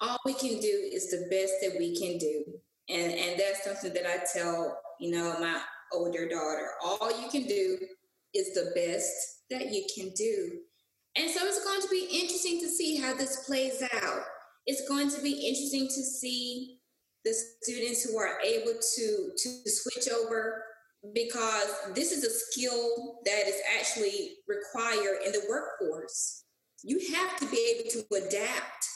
[0.00, 2.44] All we can do is the best that we can do.
[2.88, 5.60] And, and that's something that I tell, you know, my
[5.92, 6.70] older daughter.
[6.82, 7.78] All you can do
[8.34, 9.12] is the best
[9.50, 10.60] that you can do.
[11.16, 14.22] And so it's going to be interesting to see how this plays out.
[14.66, 16.78] It's going to be interesting to see
[17.24, 20.62] the students who are able to to switch over
[21.14, 26.44] because this is a skill that is actually required in the workforce.
[26.82, 28.86] You have to be able to adapt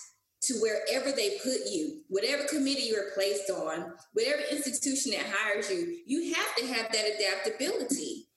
[0.42, 5.98] to wherever they put you, whatever committee you're placed on, whatever institution that hires you,
[6.04, 8.28] you have to have that adaptability.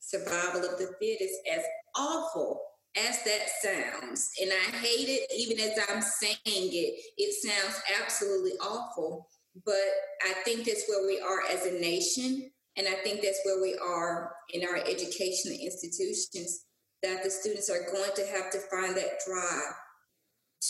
[0.00, 1.62] Survival of the fittest, as
[1.96, 2.60] awful
[2.96, 8.52] as that sounds, and I hate it even as I'm saying it, it sounds absolutely
[8.60, 9.28] awful.
[9.64, 9.74] But
[10.22, 13.78] I think that's where we are as a nation and I think that's where we
[13.78, 16.64] are in our educational institutions,
[17.02, 19.74] that the students are going to have to find that drive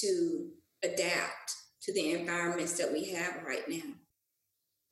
[0.00, 0.48] to
[0.82, 3.94] adapt to the environments that we have right now.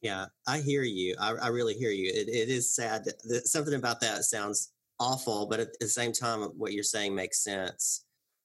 [0.02, 1.14] Yeah, I hear you.
[1.20, 2.10] I, I really hear you.
[2.10, 3.04] It, it is sad.
[3.04, 7.42] That, something about that sounds awful, but at the same time, what you're saying makes
[7.42, 8.04] sense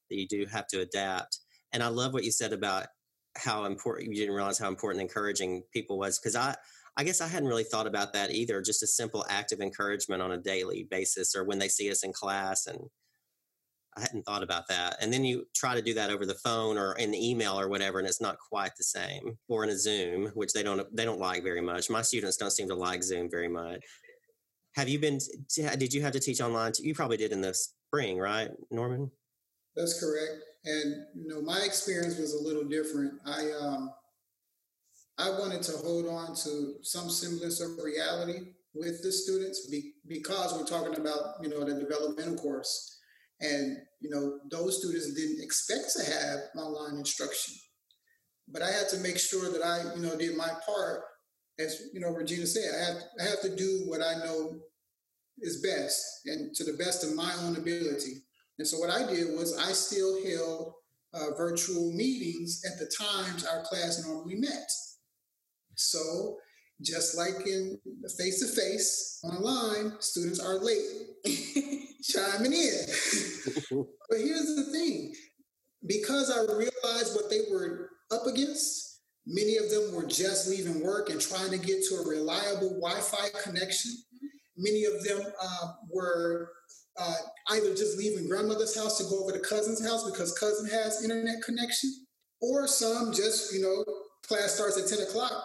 [0.09, 1.39] that you do have to adapt.
[1.71, 2.87] And I love what you said about
[3.35, 6.55] how important you didn't realize how important encouraging people was because I
[6.97, 8.61] I guess I hadn't really thought about that either.
[8.61, 12.03] Just a simple act of encouragement on a daily basis, or when they see us
[12.03, 12.79] in class, and
[13.97, 14.97] I hadn't thought about that.
[15.01, 17.69] And then you try to do that over the phone or in the email or
[17.69, 19.37] whatever, and it's not quite the same.
[19.47, 21.89] Or in a Zoom, which they don't they don't like very much.
[21.89, 23.83] My students don't seem to like Zoom very much.
[24.75, 25.19] Have you been?
[25.55, 26.73] Did you have to teach online?
[26.79, 29.11] You probably did in the spring, right, Norman?
[29.75, 30.43] That's correct.
[30.65, 33.13] And you know, my experience was a little different.
[33.25, 33.91] I um,
[35.17, 38.39] I wanted to hold on to some semblance of reality
[38.73, 42.99] with the students be, because we're talking about you know the developmental course,
[43.39, 47.55] and you know those students didn't expect to have online instruction,
[48.49, 51.01] but I had to make sure that I you know did my part.
[51.57, 54.59] As you know, Regina said, I have I have to do what I know
[55.39, 58.23] is best and to the best of my own ability.
[58.57, 60.73] And so what I did was I still held
[61.13, 64.69] uh, virtual meetings at the times our class normally met.
[65.75, 66.37] So
[66.81, 67.79] just like in
[68.17, 70.85] face to face online, students are late
[72.03, 72.85] chiming in.
[74.09, 75.13] but here's the thing
[75.87, 81.09] because I realized what they were up against, many of them were just leaving work
[81.09, 83.91] and trying to get to a reliable Wi Fi connection.
[84.57, 86.49] Many of them uh, were
[86.97, 87.15] uh,
[87.51, 91.41] either just leaving grandmother's house to go over to cousin's house because cousin has internet
[91.43, 91.91] connection,
[92.41, 93.83] or some just, you know,
[94.27, 95.43] class starts at 10 o'clock.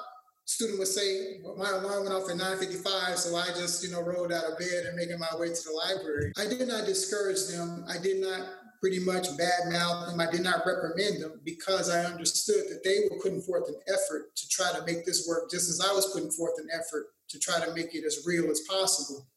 [0.51, 4.03] Student would say, well, my alarm went off at 9.55, so I just, you know,
[4.03, 6.32] rolled out of bed and making my way to the library.
[6.36, 7.84] I did not discourage them.
[7.88, 8.48] I did not
[8.80, 10.18] pretty much badmouth them.
[10.18, 14.34] I did not reprimand them because I understood that they were putting forth an effort
[14.34, 17.38] to try to make this work just as I was putting forth an effort to
[17.38, 19.28] try to make it as real as possible.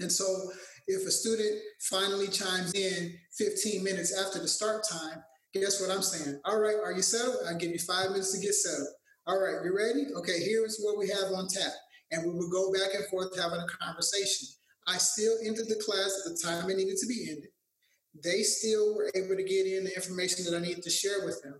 [0.00, 0.52] And so
[0.86, 5.24] if a student finally chimes in 15 minutes after the start time,
[5.54, 6.42] guess what I'm saying?
[6.44, 7.36] All right, are you settled?
[7.48, 8.88] I'll give you five minutes to get settled.
[9.24, 10.06] All right, you ready?
[10.16, 11.72] Okay, here's what we have on tap.
[12.10, 14.48] And we would go back and forth having a conversation.
[14.88, 17.50] I still entered the class at the time it needed to be ended.
[18.22, 21.40] They still were able to get in the information that I needed to share with
[21.42, 21.54] them.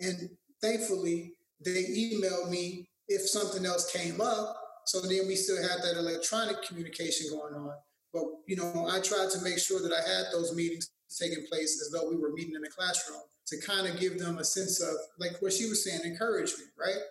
[0.00, 0.28] And
[0.60, 1.34] thankfully,
[1.64, 4.56] they emailed me if something else came up.
[4.86, 7.74] So then we still had that electronic communication going on.
[8.14, 10.90] But you know, I tried to make sure that I had those meetings
[11.20, 14.38] taking place as though we were meeting in the classroom to kind of give them
[14.38, 17.02] a sense of like what she was saying, encouragement, right?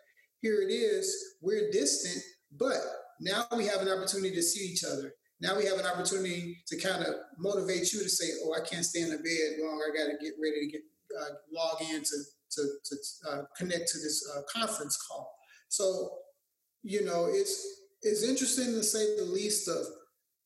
[0.41, 2.23] Here it is, we're distant,
[2.57, 2.77] but
[3.19, 5.13] now we have an opportunity to see each other.
[5.41, 8.85] Now we have an opportunity to kind of motivate you to say, "Oh, I can't
[8.85, 9.81] stay in the bed long.
[9.81, 10.81] I got to get ready to get
[11.19, 12.17] uh, log in to
[12.51, 12.95] to, to
[13.29, 15.35] uh, connect to this uh, conference call."
[15.67, 16.17] So,
[16.81, 17.65] you know, it's
[18.03, 19.85] it's interesting to say the least of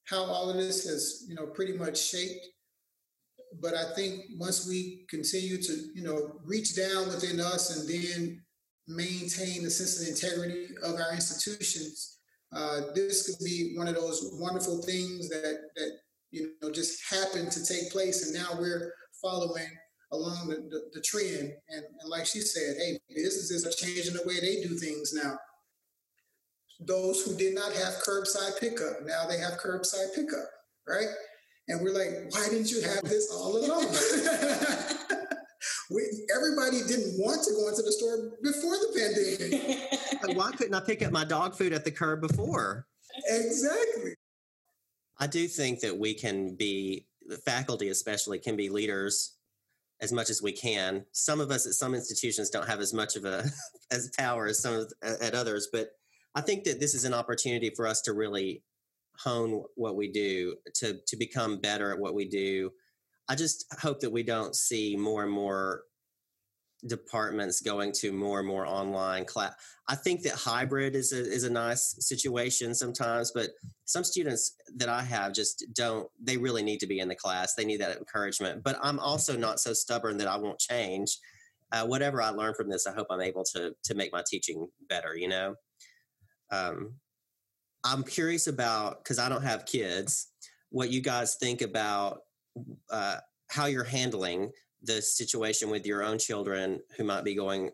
[0.10, 2.48] how all of this has, you know, pretty much shaped.
[3.62, 8.42] But I think once we continue to, you know, reach down within us and then
[8.88, 12.20] maintain the sense of integrity of our institutions,
[12.54, 15.92] uh, this could be one of those wonderful things that that
[16.32, 19.68] you know just happened to take place, and now we're following
[20.14, 21.52] along the, the, the trend.
[21.70, 25.38] And, and like she said, hey, businesses are changing the way they do things now
[26.80, 29.06] those who did not have curbside pickup.
[29.06, 30.48] Now they have curbside pickup,
[30.88, 31.08] right?
[31.68, 33.86] And we're like, why didn't you have this all along?
[35.90, 36.02] we,
[36.36, 40.24] everybody didn't want to go into the store before the pandemic.
[40.24, 42.86] like, why couldn't I pick up my dog food at the curb before?
[43.28, 44.14] Exactly.
[45.20, 49.38] I do think that we can be, the faculty especially, can be leaders
[50.00, 51.06] as much as we can.
[51.12, 53.44] Some of us at some institutions don't have as much of a
[53.92, 55.90] as power as some of, at others, but
[56.38, 58.62] I think that this is an opportunity for us to really
[59.18, 62.70] hone what we do, to to become better at what we do.
[63.28, 65.82] I just hope that we don't see more and more
[66.86, 69.56] departments going to more and more online class.
[69.90, 73.50] I think that hybrid is a is a nice situation sometimes, but
[73.86, 76.08] some students that I have just don't.
[76.22, 77.56] They really need to be in the class.
[77.56, 78.64] They need that encouragement.
[78.64, 81.18] But I'm also not so stubborn that I won't change.
[81.72, 84.68] Uh, whatever I learn from this, I hope I'm able to to make my teaching
[84.88, 85.18] better.
[85.18, 85.56] You know.
[86.52, 86.94] Um,
[87.84, 90.28] I'm curious about because I don't have kids.
[90.70, 92.20] What you guys think about
[92.90, 93.18] uh,
[93.50, 94.52] how you're handling
[94.84, 97.72] the situation with your own children who might be going,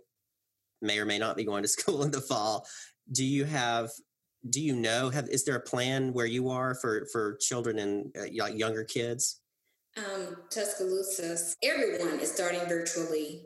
[0.82, 2.68] may or may not be going to school in the fall.
[3.12, 3.90] Do you have?
[4.50, 5.10] Do you know?
[5.10, 9.40] Have is there a plan where you are for for children and uh, younger kids?
[9.96, 13.46] Um, Tuscaloosa, everyone is starting virtually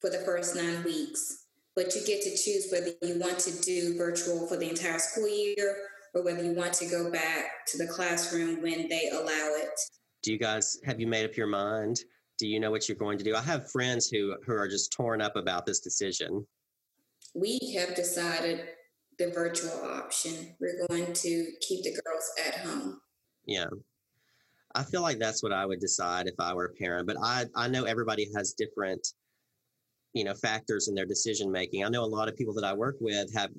[0.00, 1.39] for the first nine weeks
[1.76, 5.28] but you get to choose whether you want to do virtual for the entire school
[5.28, 5.76] year
[6.14, 9.78] or whether you want to go back to the classroom when they allow it.
[10.22, 12.00] Do you guys have you made up your mind
[12.38, 13.34] Do you know what you're going to do?
[13.36, 16.46] I have friends who who are just torn up about this decision.
[17.34, 18.64] We have decided
[19.18, 20.56] the virtual option.
[20.58, 23.00] We're going to keep the girls at home.
[23.46, 23.66] Yeah.
[24.74, 27.46] I feel like that's what I would decide if I were a parent, but I
[27.54, 29.06] I know everybody has different
[30.12, 31.84] you know factors in their decision making.
[31.84, 33.50] I know a lot of people that I work with have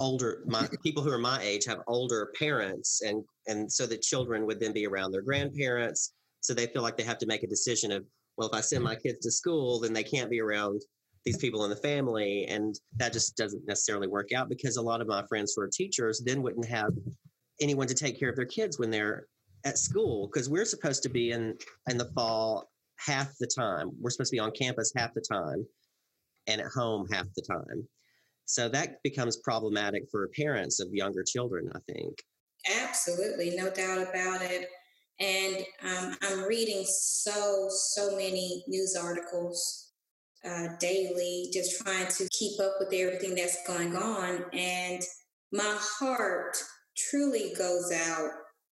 [0.00, 4.46] older my people who are my age have older parents and and so the children
[4.46, 7.46] would then be around their grandparents so they feel like they have to make a
[7.46, 8.02] decision of
[8.36, 10.80] well if i send my kids to school then they can't be around
[11.24, 15.00] these people in the family and that just doesn't necessarily work out because a lot
[15.00, 16.92] of my friends who are teachers then wouldn't have
[17.60, 19.26] anyone to take care of their kids when they're
[19.64, 21.54] at school because we're supposed to be in
[21.88, 22.71] in the fall
[23.04, 25.64] half the time we're supposed to be on campus half the time
[26.46, 27.86] and at home half the time
[28.44, 32.18] so that becomes problematic for parents of younger children, I think.
[32.82, 34.68] Absolutely, no doubt about it.
[35.20, 39.92] And um, I'm reading so, so many news articles
[40.44, 44.44] uh, daily, just trying to keep up with everything that's going on.
[44.52, 45.02] And
[45.52, 46.56] my heart
[46.96, 48.30] truly goes out.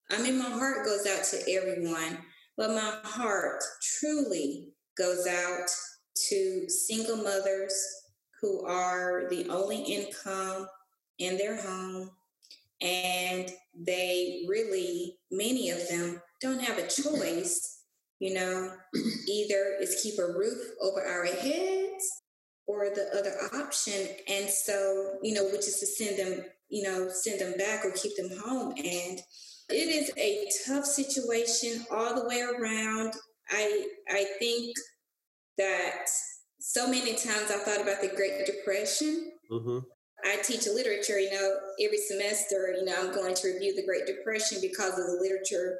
[0.09, 2.17] I mean, my heart goes out to everyone,
[2.57, 3.63] but my heart
[3.99, 5.69] truly goes out
[6.29, 7.73] to single mothers,
[8.41, 10.67] who are the only income
[11.19, 12.09] in their home.
[12.81, 17.83] And they really, many of them, don't have a choice.
[18.19, 18.73] You know,
[19.27, 22.21] either is keep a roof over our heads
[22.67, 24.07] or the other option.
[24.27, 27.91] And so, you know, which is to send them, you know, send them back or
[27.91, 28.73] keep them home.
[28.77, 29.19] And
[29.71, 33.13] it is a tough situation all the way around.
[33.49, 34.75] I I think
[35.57, 36.07] that
[36.59, 39.31] so many times I thought about the Great Depression.
[39.51, 39.79] Mm-hmm.
[40.23, 44.05] I teach literature, you know, every semester, you know, I'm going to review the Great
[44.05, 45.79] Depression because of the literature,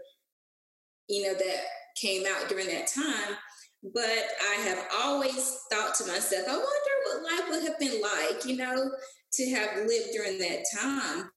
[1.07, 1.63] you know, that
[1.95, 3.37] came out during that time.
[3.83, 6.65] But I have always thought to myself, I wonder
[7.05, 8.91] what life would have been like, you know,
[9.33, 11.29] to have lived during that time.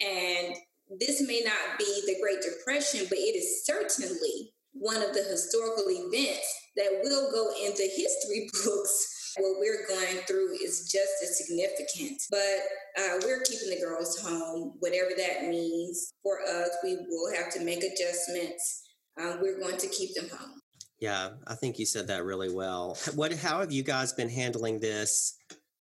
[0.00, 0.56] And
[1.00, 5.84] this may not be the Great Depression, but it is certainly one of the historical
[5.88, 9.18] events that will go into history books.
[9.38, 14.74] What we're going through is just as significant, but uh, we're keeping the girls home,
[14.80, 16.12] whatever that means.
[16.22, 18.82] For us, we will have to make adjustments.
[19.18, 20.60] Um, we're going to keep them home.
[21.00, 22.98] Yeah, I think you said that really well.
[23.14, 23.32] What?
[23.32, 25.36] How have you guys been handling this?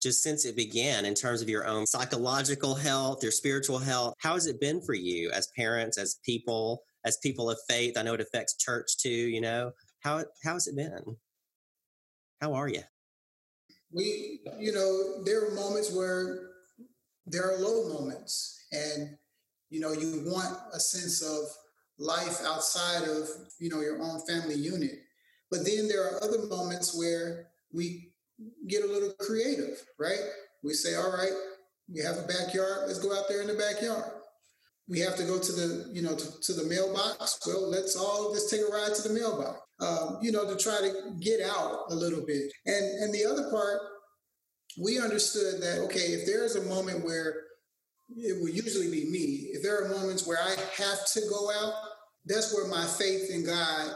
[0.02, 4.34] Just since it began, in terms of your own psychological health, your spiritual health, how
[4.34, 7.98] has it been for you as parents, as people, as people of faith?
[7.98, 9.72] I know it affects church too, you know.
[10.00, 11.18] How how has it been?
[12.42, 12.82] How are you?
[13.92, 16.50] We, you know, there are moments where
[17.28, 19.16] there are low moments, and
[19.70, 21.44] you know, you want a sense of
[22.00, 23.28] life outside of
[23.60, 25.00] you know your own family unit.
[25.52, 28.11] But then there are other moments where we
[28.68, 30.20] get a little creative, right?
[30.64, 31.32] We say, all right,
[31.94, 34.12] we have a backyard, let's go out there in the backyard.
[34.88, 37.40] We have to go to the you know to, to the mailbox.
[37.48, 40.80] Well let's all just take a ride to the mailbox um, you know to try
[40.82, 42.52] to get out a little bit.
[42.66, 43.80] And and the other part
[44.82, 47.36] we understood that okay if there's a moment where
[48.18, 49.52] it will usually be me.
[49.54, 51.74] If there are moments where i have to go out
[52.26, 53.96] that's where my faith in god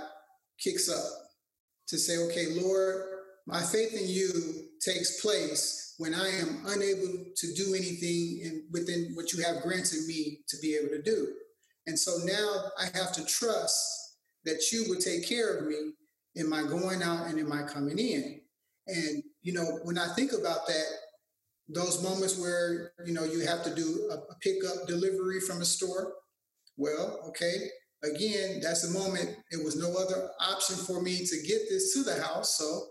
[0.60, 1.04] kicks up
[1.88, 3.15] to say okay lord
[3.48, 4.30] my faith in you
[4.82, 10.06] takes place when I am unable to do anything in, within what you have granted
[10.08, 11.28] me to be able to do.
[11.88, 13.78] And so now I have to trust
[14.46, 15.94] that you will take care of me
[16.36, 18.42] in my going out and in my coming in.
[18.88, 20.86] And, you know, when I think about that,
[21.70, 25.66] those moments where, you know, you have to do a, a pickup delivery from a
[25.66, 26.14] store,
[26.78, 27.56] well, okay,
[28.04, 29.36] again, that's the moment.
[29.52, 32.58] It was no other option for me to get this to the house.
[32.58, 32.88] So,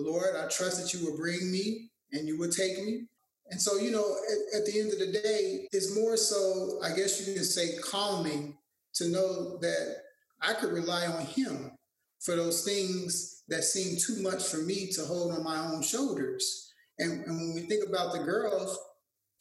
[0.00, 3.06] Lord, I trust that you will bring me and you will take me.
[3.50, 6.94] And so, you know, at, at, the end of the day, it's more so, I
[6.94, 8.56] guess you can say, calming
[8.94, 9.96] to know that
[10.40, 11.72] I could rely on Him
[12.20, 16.72] for those things that seem too much for me to hold on my own shoulders.
[16.98, 18.78] And, and when we think about the girls,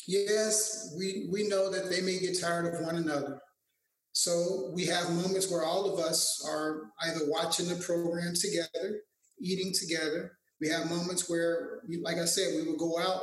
[0.07, 3.39] yes, we, we know that they may get tired of one another.
[4.13, 9.01] So we have moments where all of us are either watching the program together,
[9.39, 13.21] eating together, we have moments where, like I said, we would go out,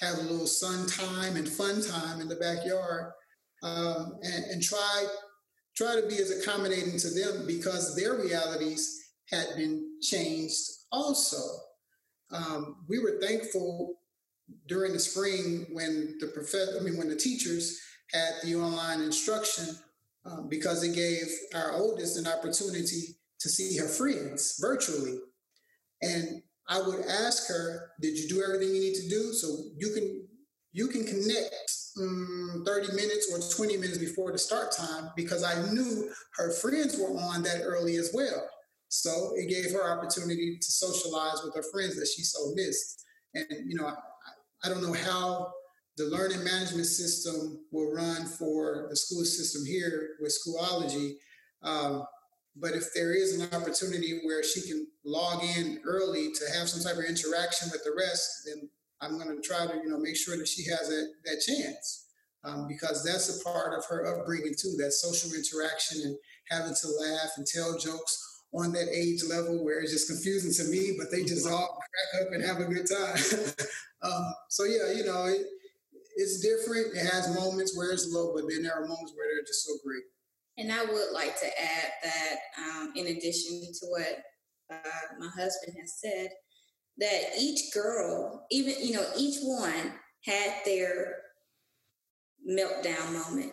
[0.00, 3.12] have a little sun time and fun time in the backyard,
[3.62, 5.06] um, and, and try
[5.76, 10.56] try to be as accommodating to them because their realities had been changed
[10.90, 11.36] also.
[12.30, 13.96] Um, we were thankful
[14.68, 17.78] during the spring when the professor, I mean, when the teachers
[18.12, 19.76] had the online instruction
[20.24, 25.18] um, because it gave our oldest an opportunity to see her friends virtually.
[26.02, 29.90] And I would ask her, "Did you do everything you need to do so you
[29.90, 30.28] can
[30.72, 35.70] you can connect um, 30 minutes or 20 minutes before the start time?" Because I
[35.72, 38.48] knew her friends were on that early as well.
[38.88, 43.04] So it gave her opportunity to socialize with her friends that she so missed.
[43.34, 43.94] And you know, I,
[44.64, 45.52] I don't know how
[45.96, 51.14] the learning management system will run for the school system here with Schoology.
[51.62, 52.04] Um,
[52.58, 56.82] but if there is an opportunity where she can log in early to have some
[56.82, 58.68] type of interaction with the rest, then
[59.00, 62.06] I'm going to try to, you know, make sure that she has that, that chance
[62.44, 66.16] um, because that's a part of her upbringing too, that social interaction and
[66.48, 70.70] having to laugh and tell jokes on that age level where it's just confusing to
[70.70, 71.78] me, but they just all
[72.12, 73.66] crack up and have a good time.
[74.02, 75.44] um, so yeah, you know, it,
[76.16, 76.96] it's different.
[76.96, 79.74] It has moments where it's low, but then there are moments where they're just so
[79.84, 80.04] great.
[80.58, 84.22] And I would like to add that, um, in addition to what
[84.72, 86.30] uh, my husband has said,
[86.98, 89.92] that each girl, even, you know, each one
[90.24, 91.16] had their
[92.48, 93.52] meltdown moment.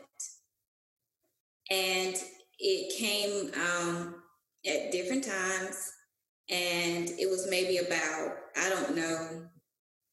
[1.69, 2.15] And
[2.59, 4.15] it came um,
[4.65, 5.91] at different times.
[6.49, 9.47] And it was maybe about, I don't know,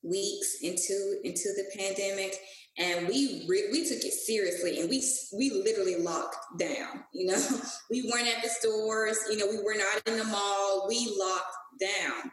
[0.03, 2.35] weeks into into the pandemic
[2.79, 5.03] and we re- we took it seriously and we
[5.37, 7.61] we literally locked down you know?
[7.91, 11.57] We weren't at the stores you know we were not in the mall we locked
[11.81, 12.31] down.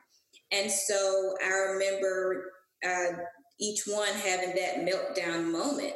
[0.52, 2.52] And so i remember
[2.86, 3.18] uh,
[3.60, 5.96] each one having that meltdown moment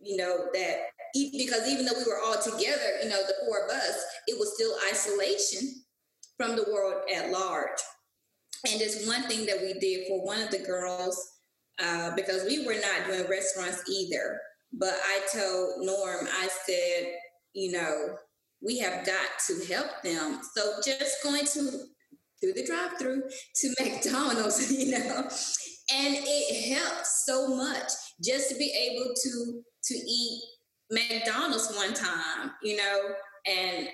[0.00, 0.76] you know that
[1.14, 4.54] because even though we were all together you know the four of us it was
[4.54, 5.82] still isolation
[6.36, 7.78] from the world at large
[8.70, 11.18] and it's one thing that we did for one of the girls
[11.82, 14.38] uh, because we were not doing restaurants either.
[14.72, 17.12] But I told Norm, I said,
[17.54, 18.16] you know,
[18.62, 20.40] we have got to help them.
[20.54, 21.86] So just going to
[22.40, 23.22] through the drive-through
[23.56, 25.28] to McDonald's, you know,
[25.92, 27.90] and it helped so much
[28.22, 30.42] just to be able to to eat
[30.90, 33.00] McDonald's one time, you know,
[33.46, 33.88] and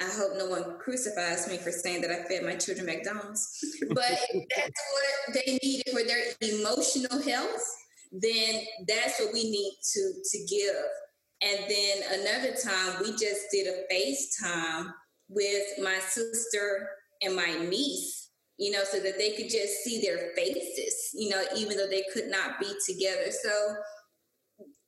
[0.00, 3.64] I hope no one crucifies me for saying that I fed my children McDonald's.
[3.88, 7.76] But if that's what they needed for their emotional health,
[8.12, 10.76] then that's what we need to to give.
[11.40, 14.92] And then another time we just did a FaceTime
[15.28, 16.88] with my sister
[17.22, 21.42] and my niece, you know, so that they could just see their faces, you know,
[21.56, 23.30] even though they could not be together.
[23.30, 23.74] So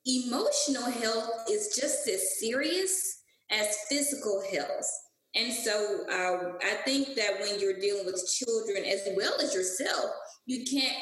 [0.06, 3.19] emotional health is just as serious
[3.50, 4.88] as physical health.
[5.34, 10.10] And so uh, I think that when you're dealing with children as well as yourself,
[10.46, 10.96] you can't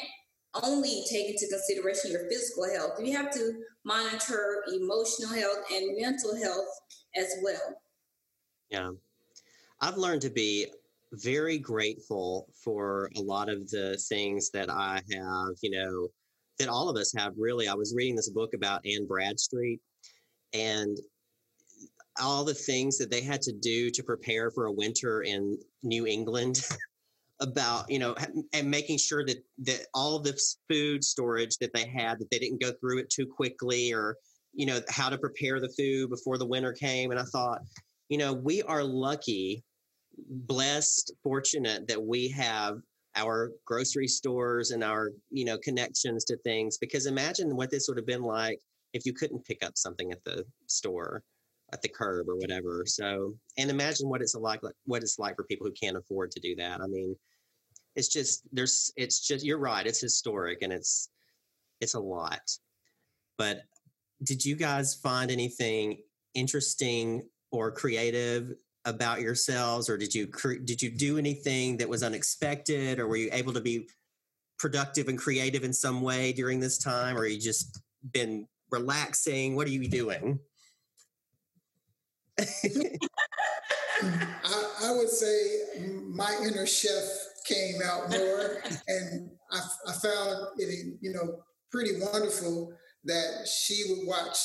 [0.63, 2.99] only take into consideration your physical health.
[3.03, 3.53] You have to
[3.85, 6.67] monitor emotional health and mental health
[7.15, 7.81] as well.
[8.69, 8.91] Yeah.
[9.81, 10.67] I've learned to be
[11.13, 16.07] very grateful for a lot of the things that I have, you know,
[16.59, 17.67] that all of us have really.
[17.67, 19.79] I was reading this book about Anne Bradstreet,
[20.53, 20.97] and
[22.19, 26.05] all the things that they had to do to prepare for a winter in New
[26.05, 26.61] England
[27.41, 28.15] about you know
[28.53, 32.61] and making sure that that all the food storage that they had that they didn't
[32.61, 34.17] go through it too quickly or
[34.53, 37.11] you know how to prepare the food before the winter came.
[37.11, 37.61] And I thought
[38.09, 39.63] you know we are lucky
[40.27, 42.79] blessed fortunate that we have
[43.15, 46.77] our grocery stores and our you know connections to things.
[46.77, 48.59] Because imagine what this would have been like
[48.93, 51.23] if you couldn't pick up something at the store
[51.73, 52.83] at the curb or whatever.
[52.85, 56.39] So, and imagine what it's like, what it's like for people who can't afford to
[56.39, 56.81] do that.
[56.81, 57.15] I mean,
[57.95, 59.85] it's just there's, it's just you're right.
[59.85, 61.09] It's historic and it's
[61.81, 62.41] it's a lot.
[63.37, 63.61] But
[64.23, 65.99] did you guys find anything
[66.33, 68.53] interesting or creative
[68.85, 70.27] about yourselves, or did you
[70.65, 73.87] did you do anything that was unexpected, or were you able to be
[74.57, 79.55] productive and creative in some way during this time, or you just been relaxing?
[79.55, 80.39] What are you doing?
[84.43, 85.61] I, I, would say
[86.07, 87.03] my inner chef
[87.45, 92.73] came out more, and I, I found it, you know, pretty wonderful
[93.05, 94.37] that she would watch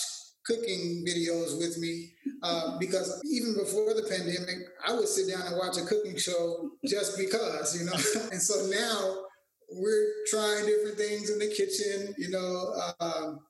[0.45, 5.57] cooking videos with me uh, because even before the pandemic, I would sit down and
[5.57, 8.29] watch a cooking show just because, you know.
[8.33, 9.25] and so now
[9.71, 12.75] we're trying different things in the kitchen, you know.
[13.01, 13.41] Um,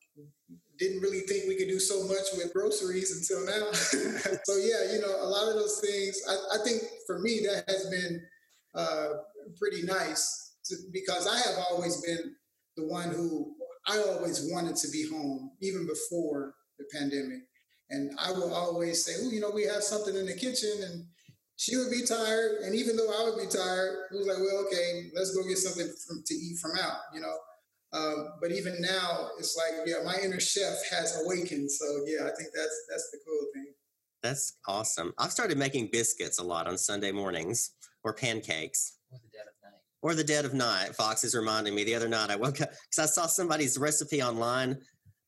[0.78, 3.72] didn't really think we could do so much with groceries until now.
[3.72, 6.20] so yeah, you know, a lot of those things.
[6.28, 8.22] I, I think for me that has been
[8.74, 9.08] uh,
[9.58, 12.34] pretty nice to, because I have always been
[12.76, 13.54] the one who
[13.86, 17.42] I always wanted to be home even before the pandemic,
[17.90, 21.04] and I will always say, "Oh, you know, we have something in the kitchen," and
[21.56, 24.66] she would be tired, and even though I would be tired, it was like, well,
[24.66, 27.36] okay, let's go get something from, to eat from out, you know.
[27.94, 31.70] Um, but even now, it's like, yeah, my inner chef has awakened.
[31.70, 33.72] So yeah, I think that's that's the cool thing.
[34.22, 35.12] That's awesome.
[35.18, 37.70] I've started making biscuits a lot on Sunday mornings
[38.02, 38.98] or pancakes.
[39.12, 39.80] Or the dead of night.
[40.02, 40.96] Or the dead of night.
[40.96, 44.22] Fox is reminding me the other night I woke up because I saw somebody's recipe
[44.22, 44.78] online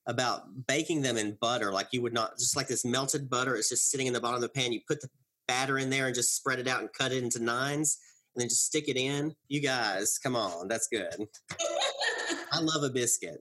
[0.06, 3.56] about baking them in butter, like you would not just like this melted butter.
[3.56, 4.72] It's just sitting in the bottom of the pan.
[4.72, 5.08] You put the
[5.46, 7.98] batter in there and just spread it out and cut it into nines
[8.34, 9.34] and then just stick it in.
[9.48, 11.26] You guys, come on, that's good.
[12.57, 13.38] I love a biscuit.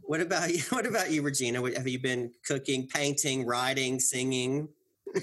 [0.00, 0.62] What about you?
[0.70, 1.62] What about you, Regina?
[1.76, 4.68] Have you been cooking, painting, writing, singing?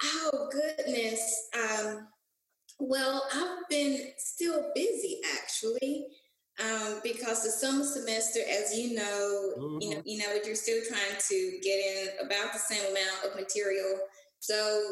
[0.00, 1.48] Oh goodness.
[1.54, 2.06] Um,
[2.78, 6.06] well, I've been still busy actually.
[6.60, 11.18] Um, because the summer semester, as you know, you know, you know, you're still trying
[11.28, 13.98] to get in about the same amount of material.
[14.40, 14.82] So,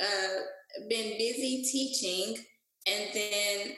[0.00, 2.44] uh, been busy teaching,
[2.86, 3.76] and then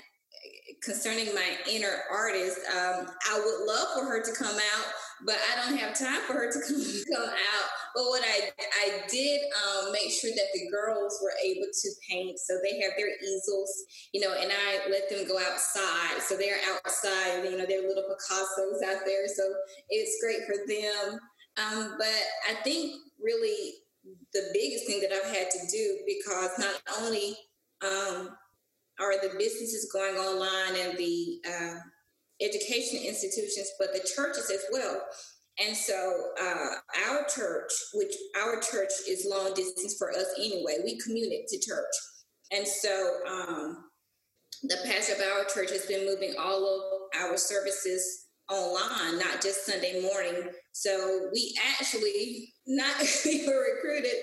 [0.83, 4.87] concerning my inner artist, um, I would love for her to come out,
[5.24, 6.83] but I don't have time for her to come
[7.14, 7.68] come out.
[7.95, 8.51] But what I
[8.83, 12.93] I did um, make sure that the girls were able to paint, so they have
[12.97, 17.66] their easels, you know, and I let them go outside, so they're outside, you know,
[17.66, 19.43] their little Picasso's out there, so
[19.91, 21.20] it's great for them.
[21.59, 22.09] Um, but
[22.51, 23.74] I think really
[24.33, 27.37] the biggest thing that I've had to do because not only
[27.83, 28.30] um,
[29.23, 31.77] the businesses going online and the uh,
[32.41, 35.01] education institutions, but the churches as well.
[35.64, 36.75] And so, uh,
[37.09, 41.95] our church, which our church is long distance for us anyway, we commute to church.
[42.51, 43.85] And so, um,
[44.62, 49.66] the pastor of our church has been moving all of our services online, not just
[49.66, 50.51] Sunday morning.
[50.73, 52.95] So we actually not
[53.25, 54.14] we were recruited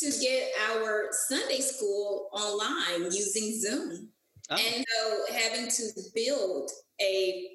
[0.00, 4.08] to get our Sunday school online using Zoom.
[4.52, 4.74] Oh.
[4.74, 5.82] And so having to
[6.14, 7.48] build a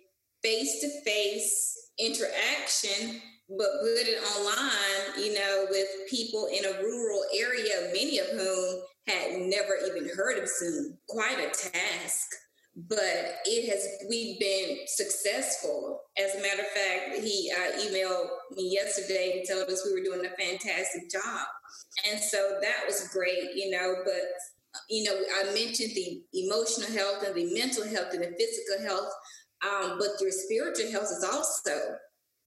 [0.43, 8.19] face-to-face interaction but put it online, you know, with people in a rural area, many
[8.19, 10.97] of whom had never even heard of Zoom.
[11.07, 12.27] Quite a task
[12.77, 18.71] but it has we've been successful as a matter of fact he uh, emailed me
[18.71, 21.47] yesterday and told us we were doing a fantastic job
[22.11, 24.21] and so that was great you know but
[24.89, 29.11] you know i mentioned the emotional health and the mental health and the physical health
[29.65, 31.95] um, but your spiritual health is also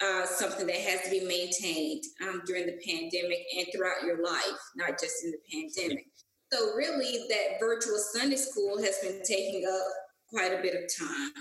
[0.02, 4.58] uh, something that has to be maintained um, during the pandemic and throughout your life
[4.76, 6.06] not just in the pandemic
[6.52, 9.92] so really that virtual sunday school has been taking up
[10.30, 11.32] quite a bit of time.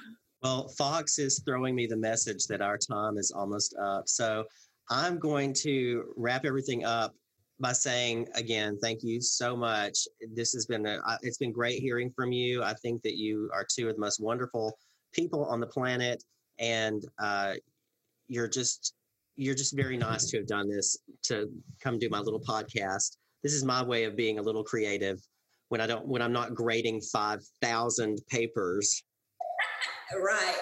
[0.42, 4.08] Well, Fox is throwing me the message that our time is almost up.
[4.08, 4.46] So
[4.90, 7.14] I'm going to wrap everything up
[7.60, 10.08] by saying again, thank you so much.
[10.34, 12.64] This has been a, it's been great hearing from you.
[12.64, 14.78] I think that you are two of the most wonderful
[15.14, 16.24] people on the planet,
[16.60, 17.56] and uh,
[18.28, 18.94] you're just
[19.36, 21.50] you're just very nice to have done this to
[21.82, 23.18] come do my little podcast.
[23.44, 25.20] This is my way of being a little creative
[25.70, 29.04] when I don't when I'm not grading five thousand papers
[30.16, 30.58] Right.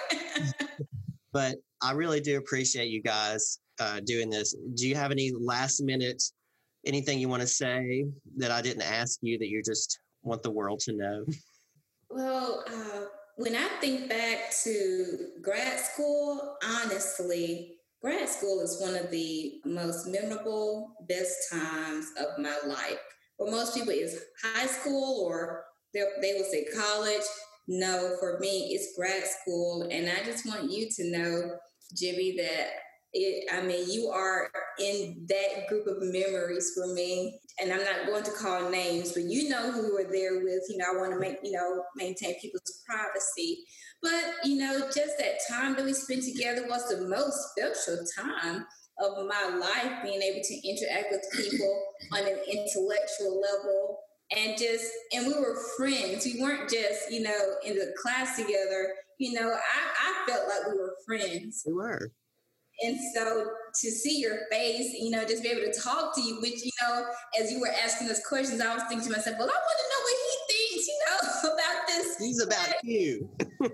[1.34, 4.56] but I really do appreciate you guys uh, doing this.
[4.76, 6.22] Do you have any last minute
[6.86, 8.06] anything you want to say
[8.38, 11.26] that I didn't ask you that you just want the world to know?
[12.10, 13.06] well, uh,
[13.38, 20.08] when I think back to grad school, honestly, grad school is one of the most
[20.08, 23.00] memorable, best times of my life.
[23.38, 27.22] For most people, it's high school or they, they will say college.
[27.68, 29.88] No, for me, it's grad school.
[29.92, 31.58] And I just want you to know,
[31.96, 32.70] Jimmy, that
[33.14, 34.50] it, I mean, you are
[34.80, 37.40] in that group of memories for me.
[37.60, 40.78] And I'm not going to call names, but you know who were there with, you
[40.78, 43.66] know, I want to make, you know, maintain people's privacy.
[44.02, 48.66] But, you know, just that time that we spent together was the most special time
[49.00, 51.84] of my life, being able to interact with people
[52.14, 54.00] on an intellectual level
[54.36, 58.90] and just and we were friends we weren't just you know in the class together
[59.20, 62.12] you know i, I felt like we were friends We were.
[62.82, 66.40] And so to see your face you know just be able to talk to you
[66.42, 67.06] which you know
[67.40, 69.86] as you were asking those questions i was thinking to myself well i want to
[69.94, 71.18] know what he thinks you know
[71.54, 73.30] about this He's about you.
[73.60, 73.70] but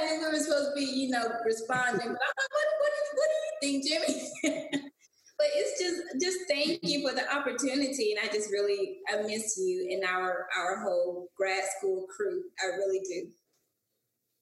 [0.00, 2.92] i knew we were supposed to be you know responding but i'm like what, what,
[3.14, 4.82] what do you think jimmy?
[5.38, 9.58] But it's just just thank you for the opportunity and i just really i miss
[9.58, 12.42] you and our our whole grad school crew.
[12.58, 13.28] I really do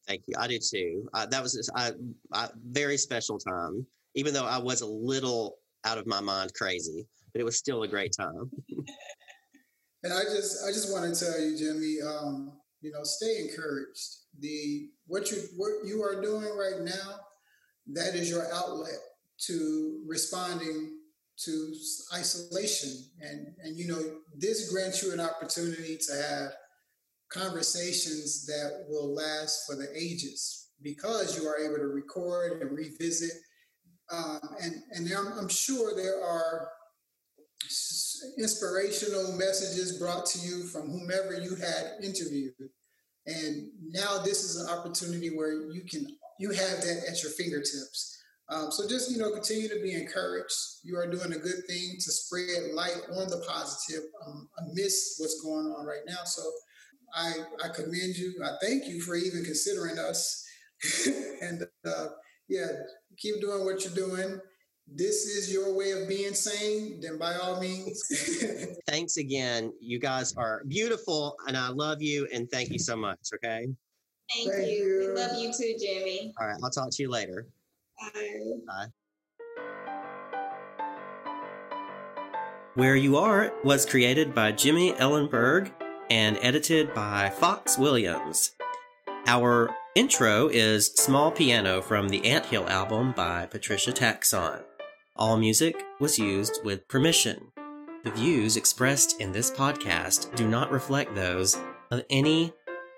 [0.06, 0.34] Thank you.
[0.38, 1.08] I do too.
[1.14, 1.92] Uh, that was a I,
[2.32, 7.06] I, very special time, even though I was a little out of my mind crazy.
[7.32, 8.50] but it was still a great time.
[10.02, 14.16] and I just I just want to tell you, Jimmy, um, you know, stay encouraged.
[14.40, 17.20] The what you what you are doing right now,
[17.94, 18.98] that is your outlet
[19.46, 20.98] to responding
[21.36, 21.74] to
[22.14, 24.00] isolation and and you know
[24.36, 26.52] this grants you an opportunity to have
[27.34, 33.32] conversations that will last for the ages because you are able to record and revisit
[34.12, 36.68] um, and and I'm, I'm sure there are
[38.38, 42.52] inspirational messages brought to you from whomever you had interviewed
[43.26, 46.06] and now this is an opportunity where you can
[46.38, 48.14] you have that at your fingertips
[48.50, 50.54] um, so just you know, continue to be encouraged.
[50.82, 55.40] You are doing a good thing to spread light on the positive um, amidst what's
[55.42, 56.24] going on right now.
[56.24, 56.42] So
[57.14, 58.34] I I commend you.
[58.44, 60.44] I thank you for even considering us.
[61.40, 62.06] and uh,
[62.48, 62.66] yeah,
[63.16, 64.40] keep doing what you're doing.
[64.86, 67.00] This is your way of being sane.
[67.00, 68.02] Then by all means.
[68.86, 69.72] Thanks again.
[69.80, 72.28] You guys are beautiful, and I love you.
[72.32, 73.18] And thank you so much.
[73.34, 73.66] Okay.
[74.34, 74.76] Thank, thank you.
[74.76, 75.08] you.
[75.14, 76.34] We love you too, Jimmy.
[76.38, 76.58] All right.
[76.62, 77.46] I'll talk to you later.
[77.98, 78.40] Bye.
[78.66, 78.86] Bye.
[82.74, 85.70] Where You Are was created by Jimmy Ellenberg
[86.10, 88.52] and edited by Fox Williams.
[89.26, 94.62] Our intro is Small Piano from the Anthill album by Patricia Taxxon.
[95.16, 97.52] All music was used with permission.
[98.04, 101.56] The views expressed in this podcast do not reflect those
[101.90, 102.52] of any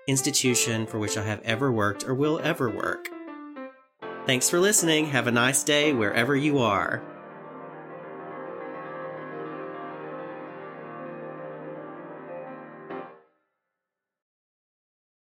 [0.07, 3.07] institution for which I have ever worked or will ever work.
[4.25, 5.05] Thanks for listening.
[5.05, 7.01] Have a nice day wherever you are.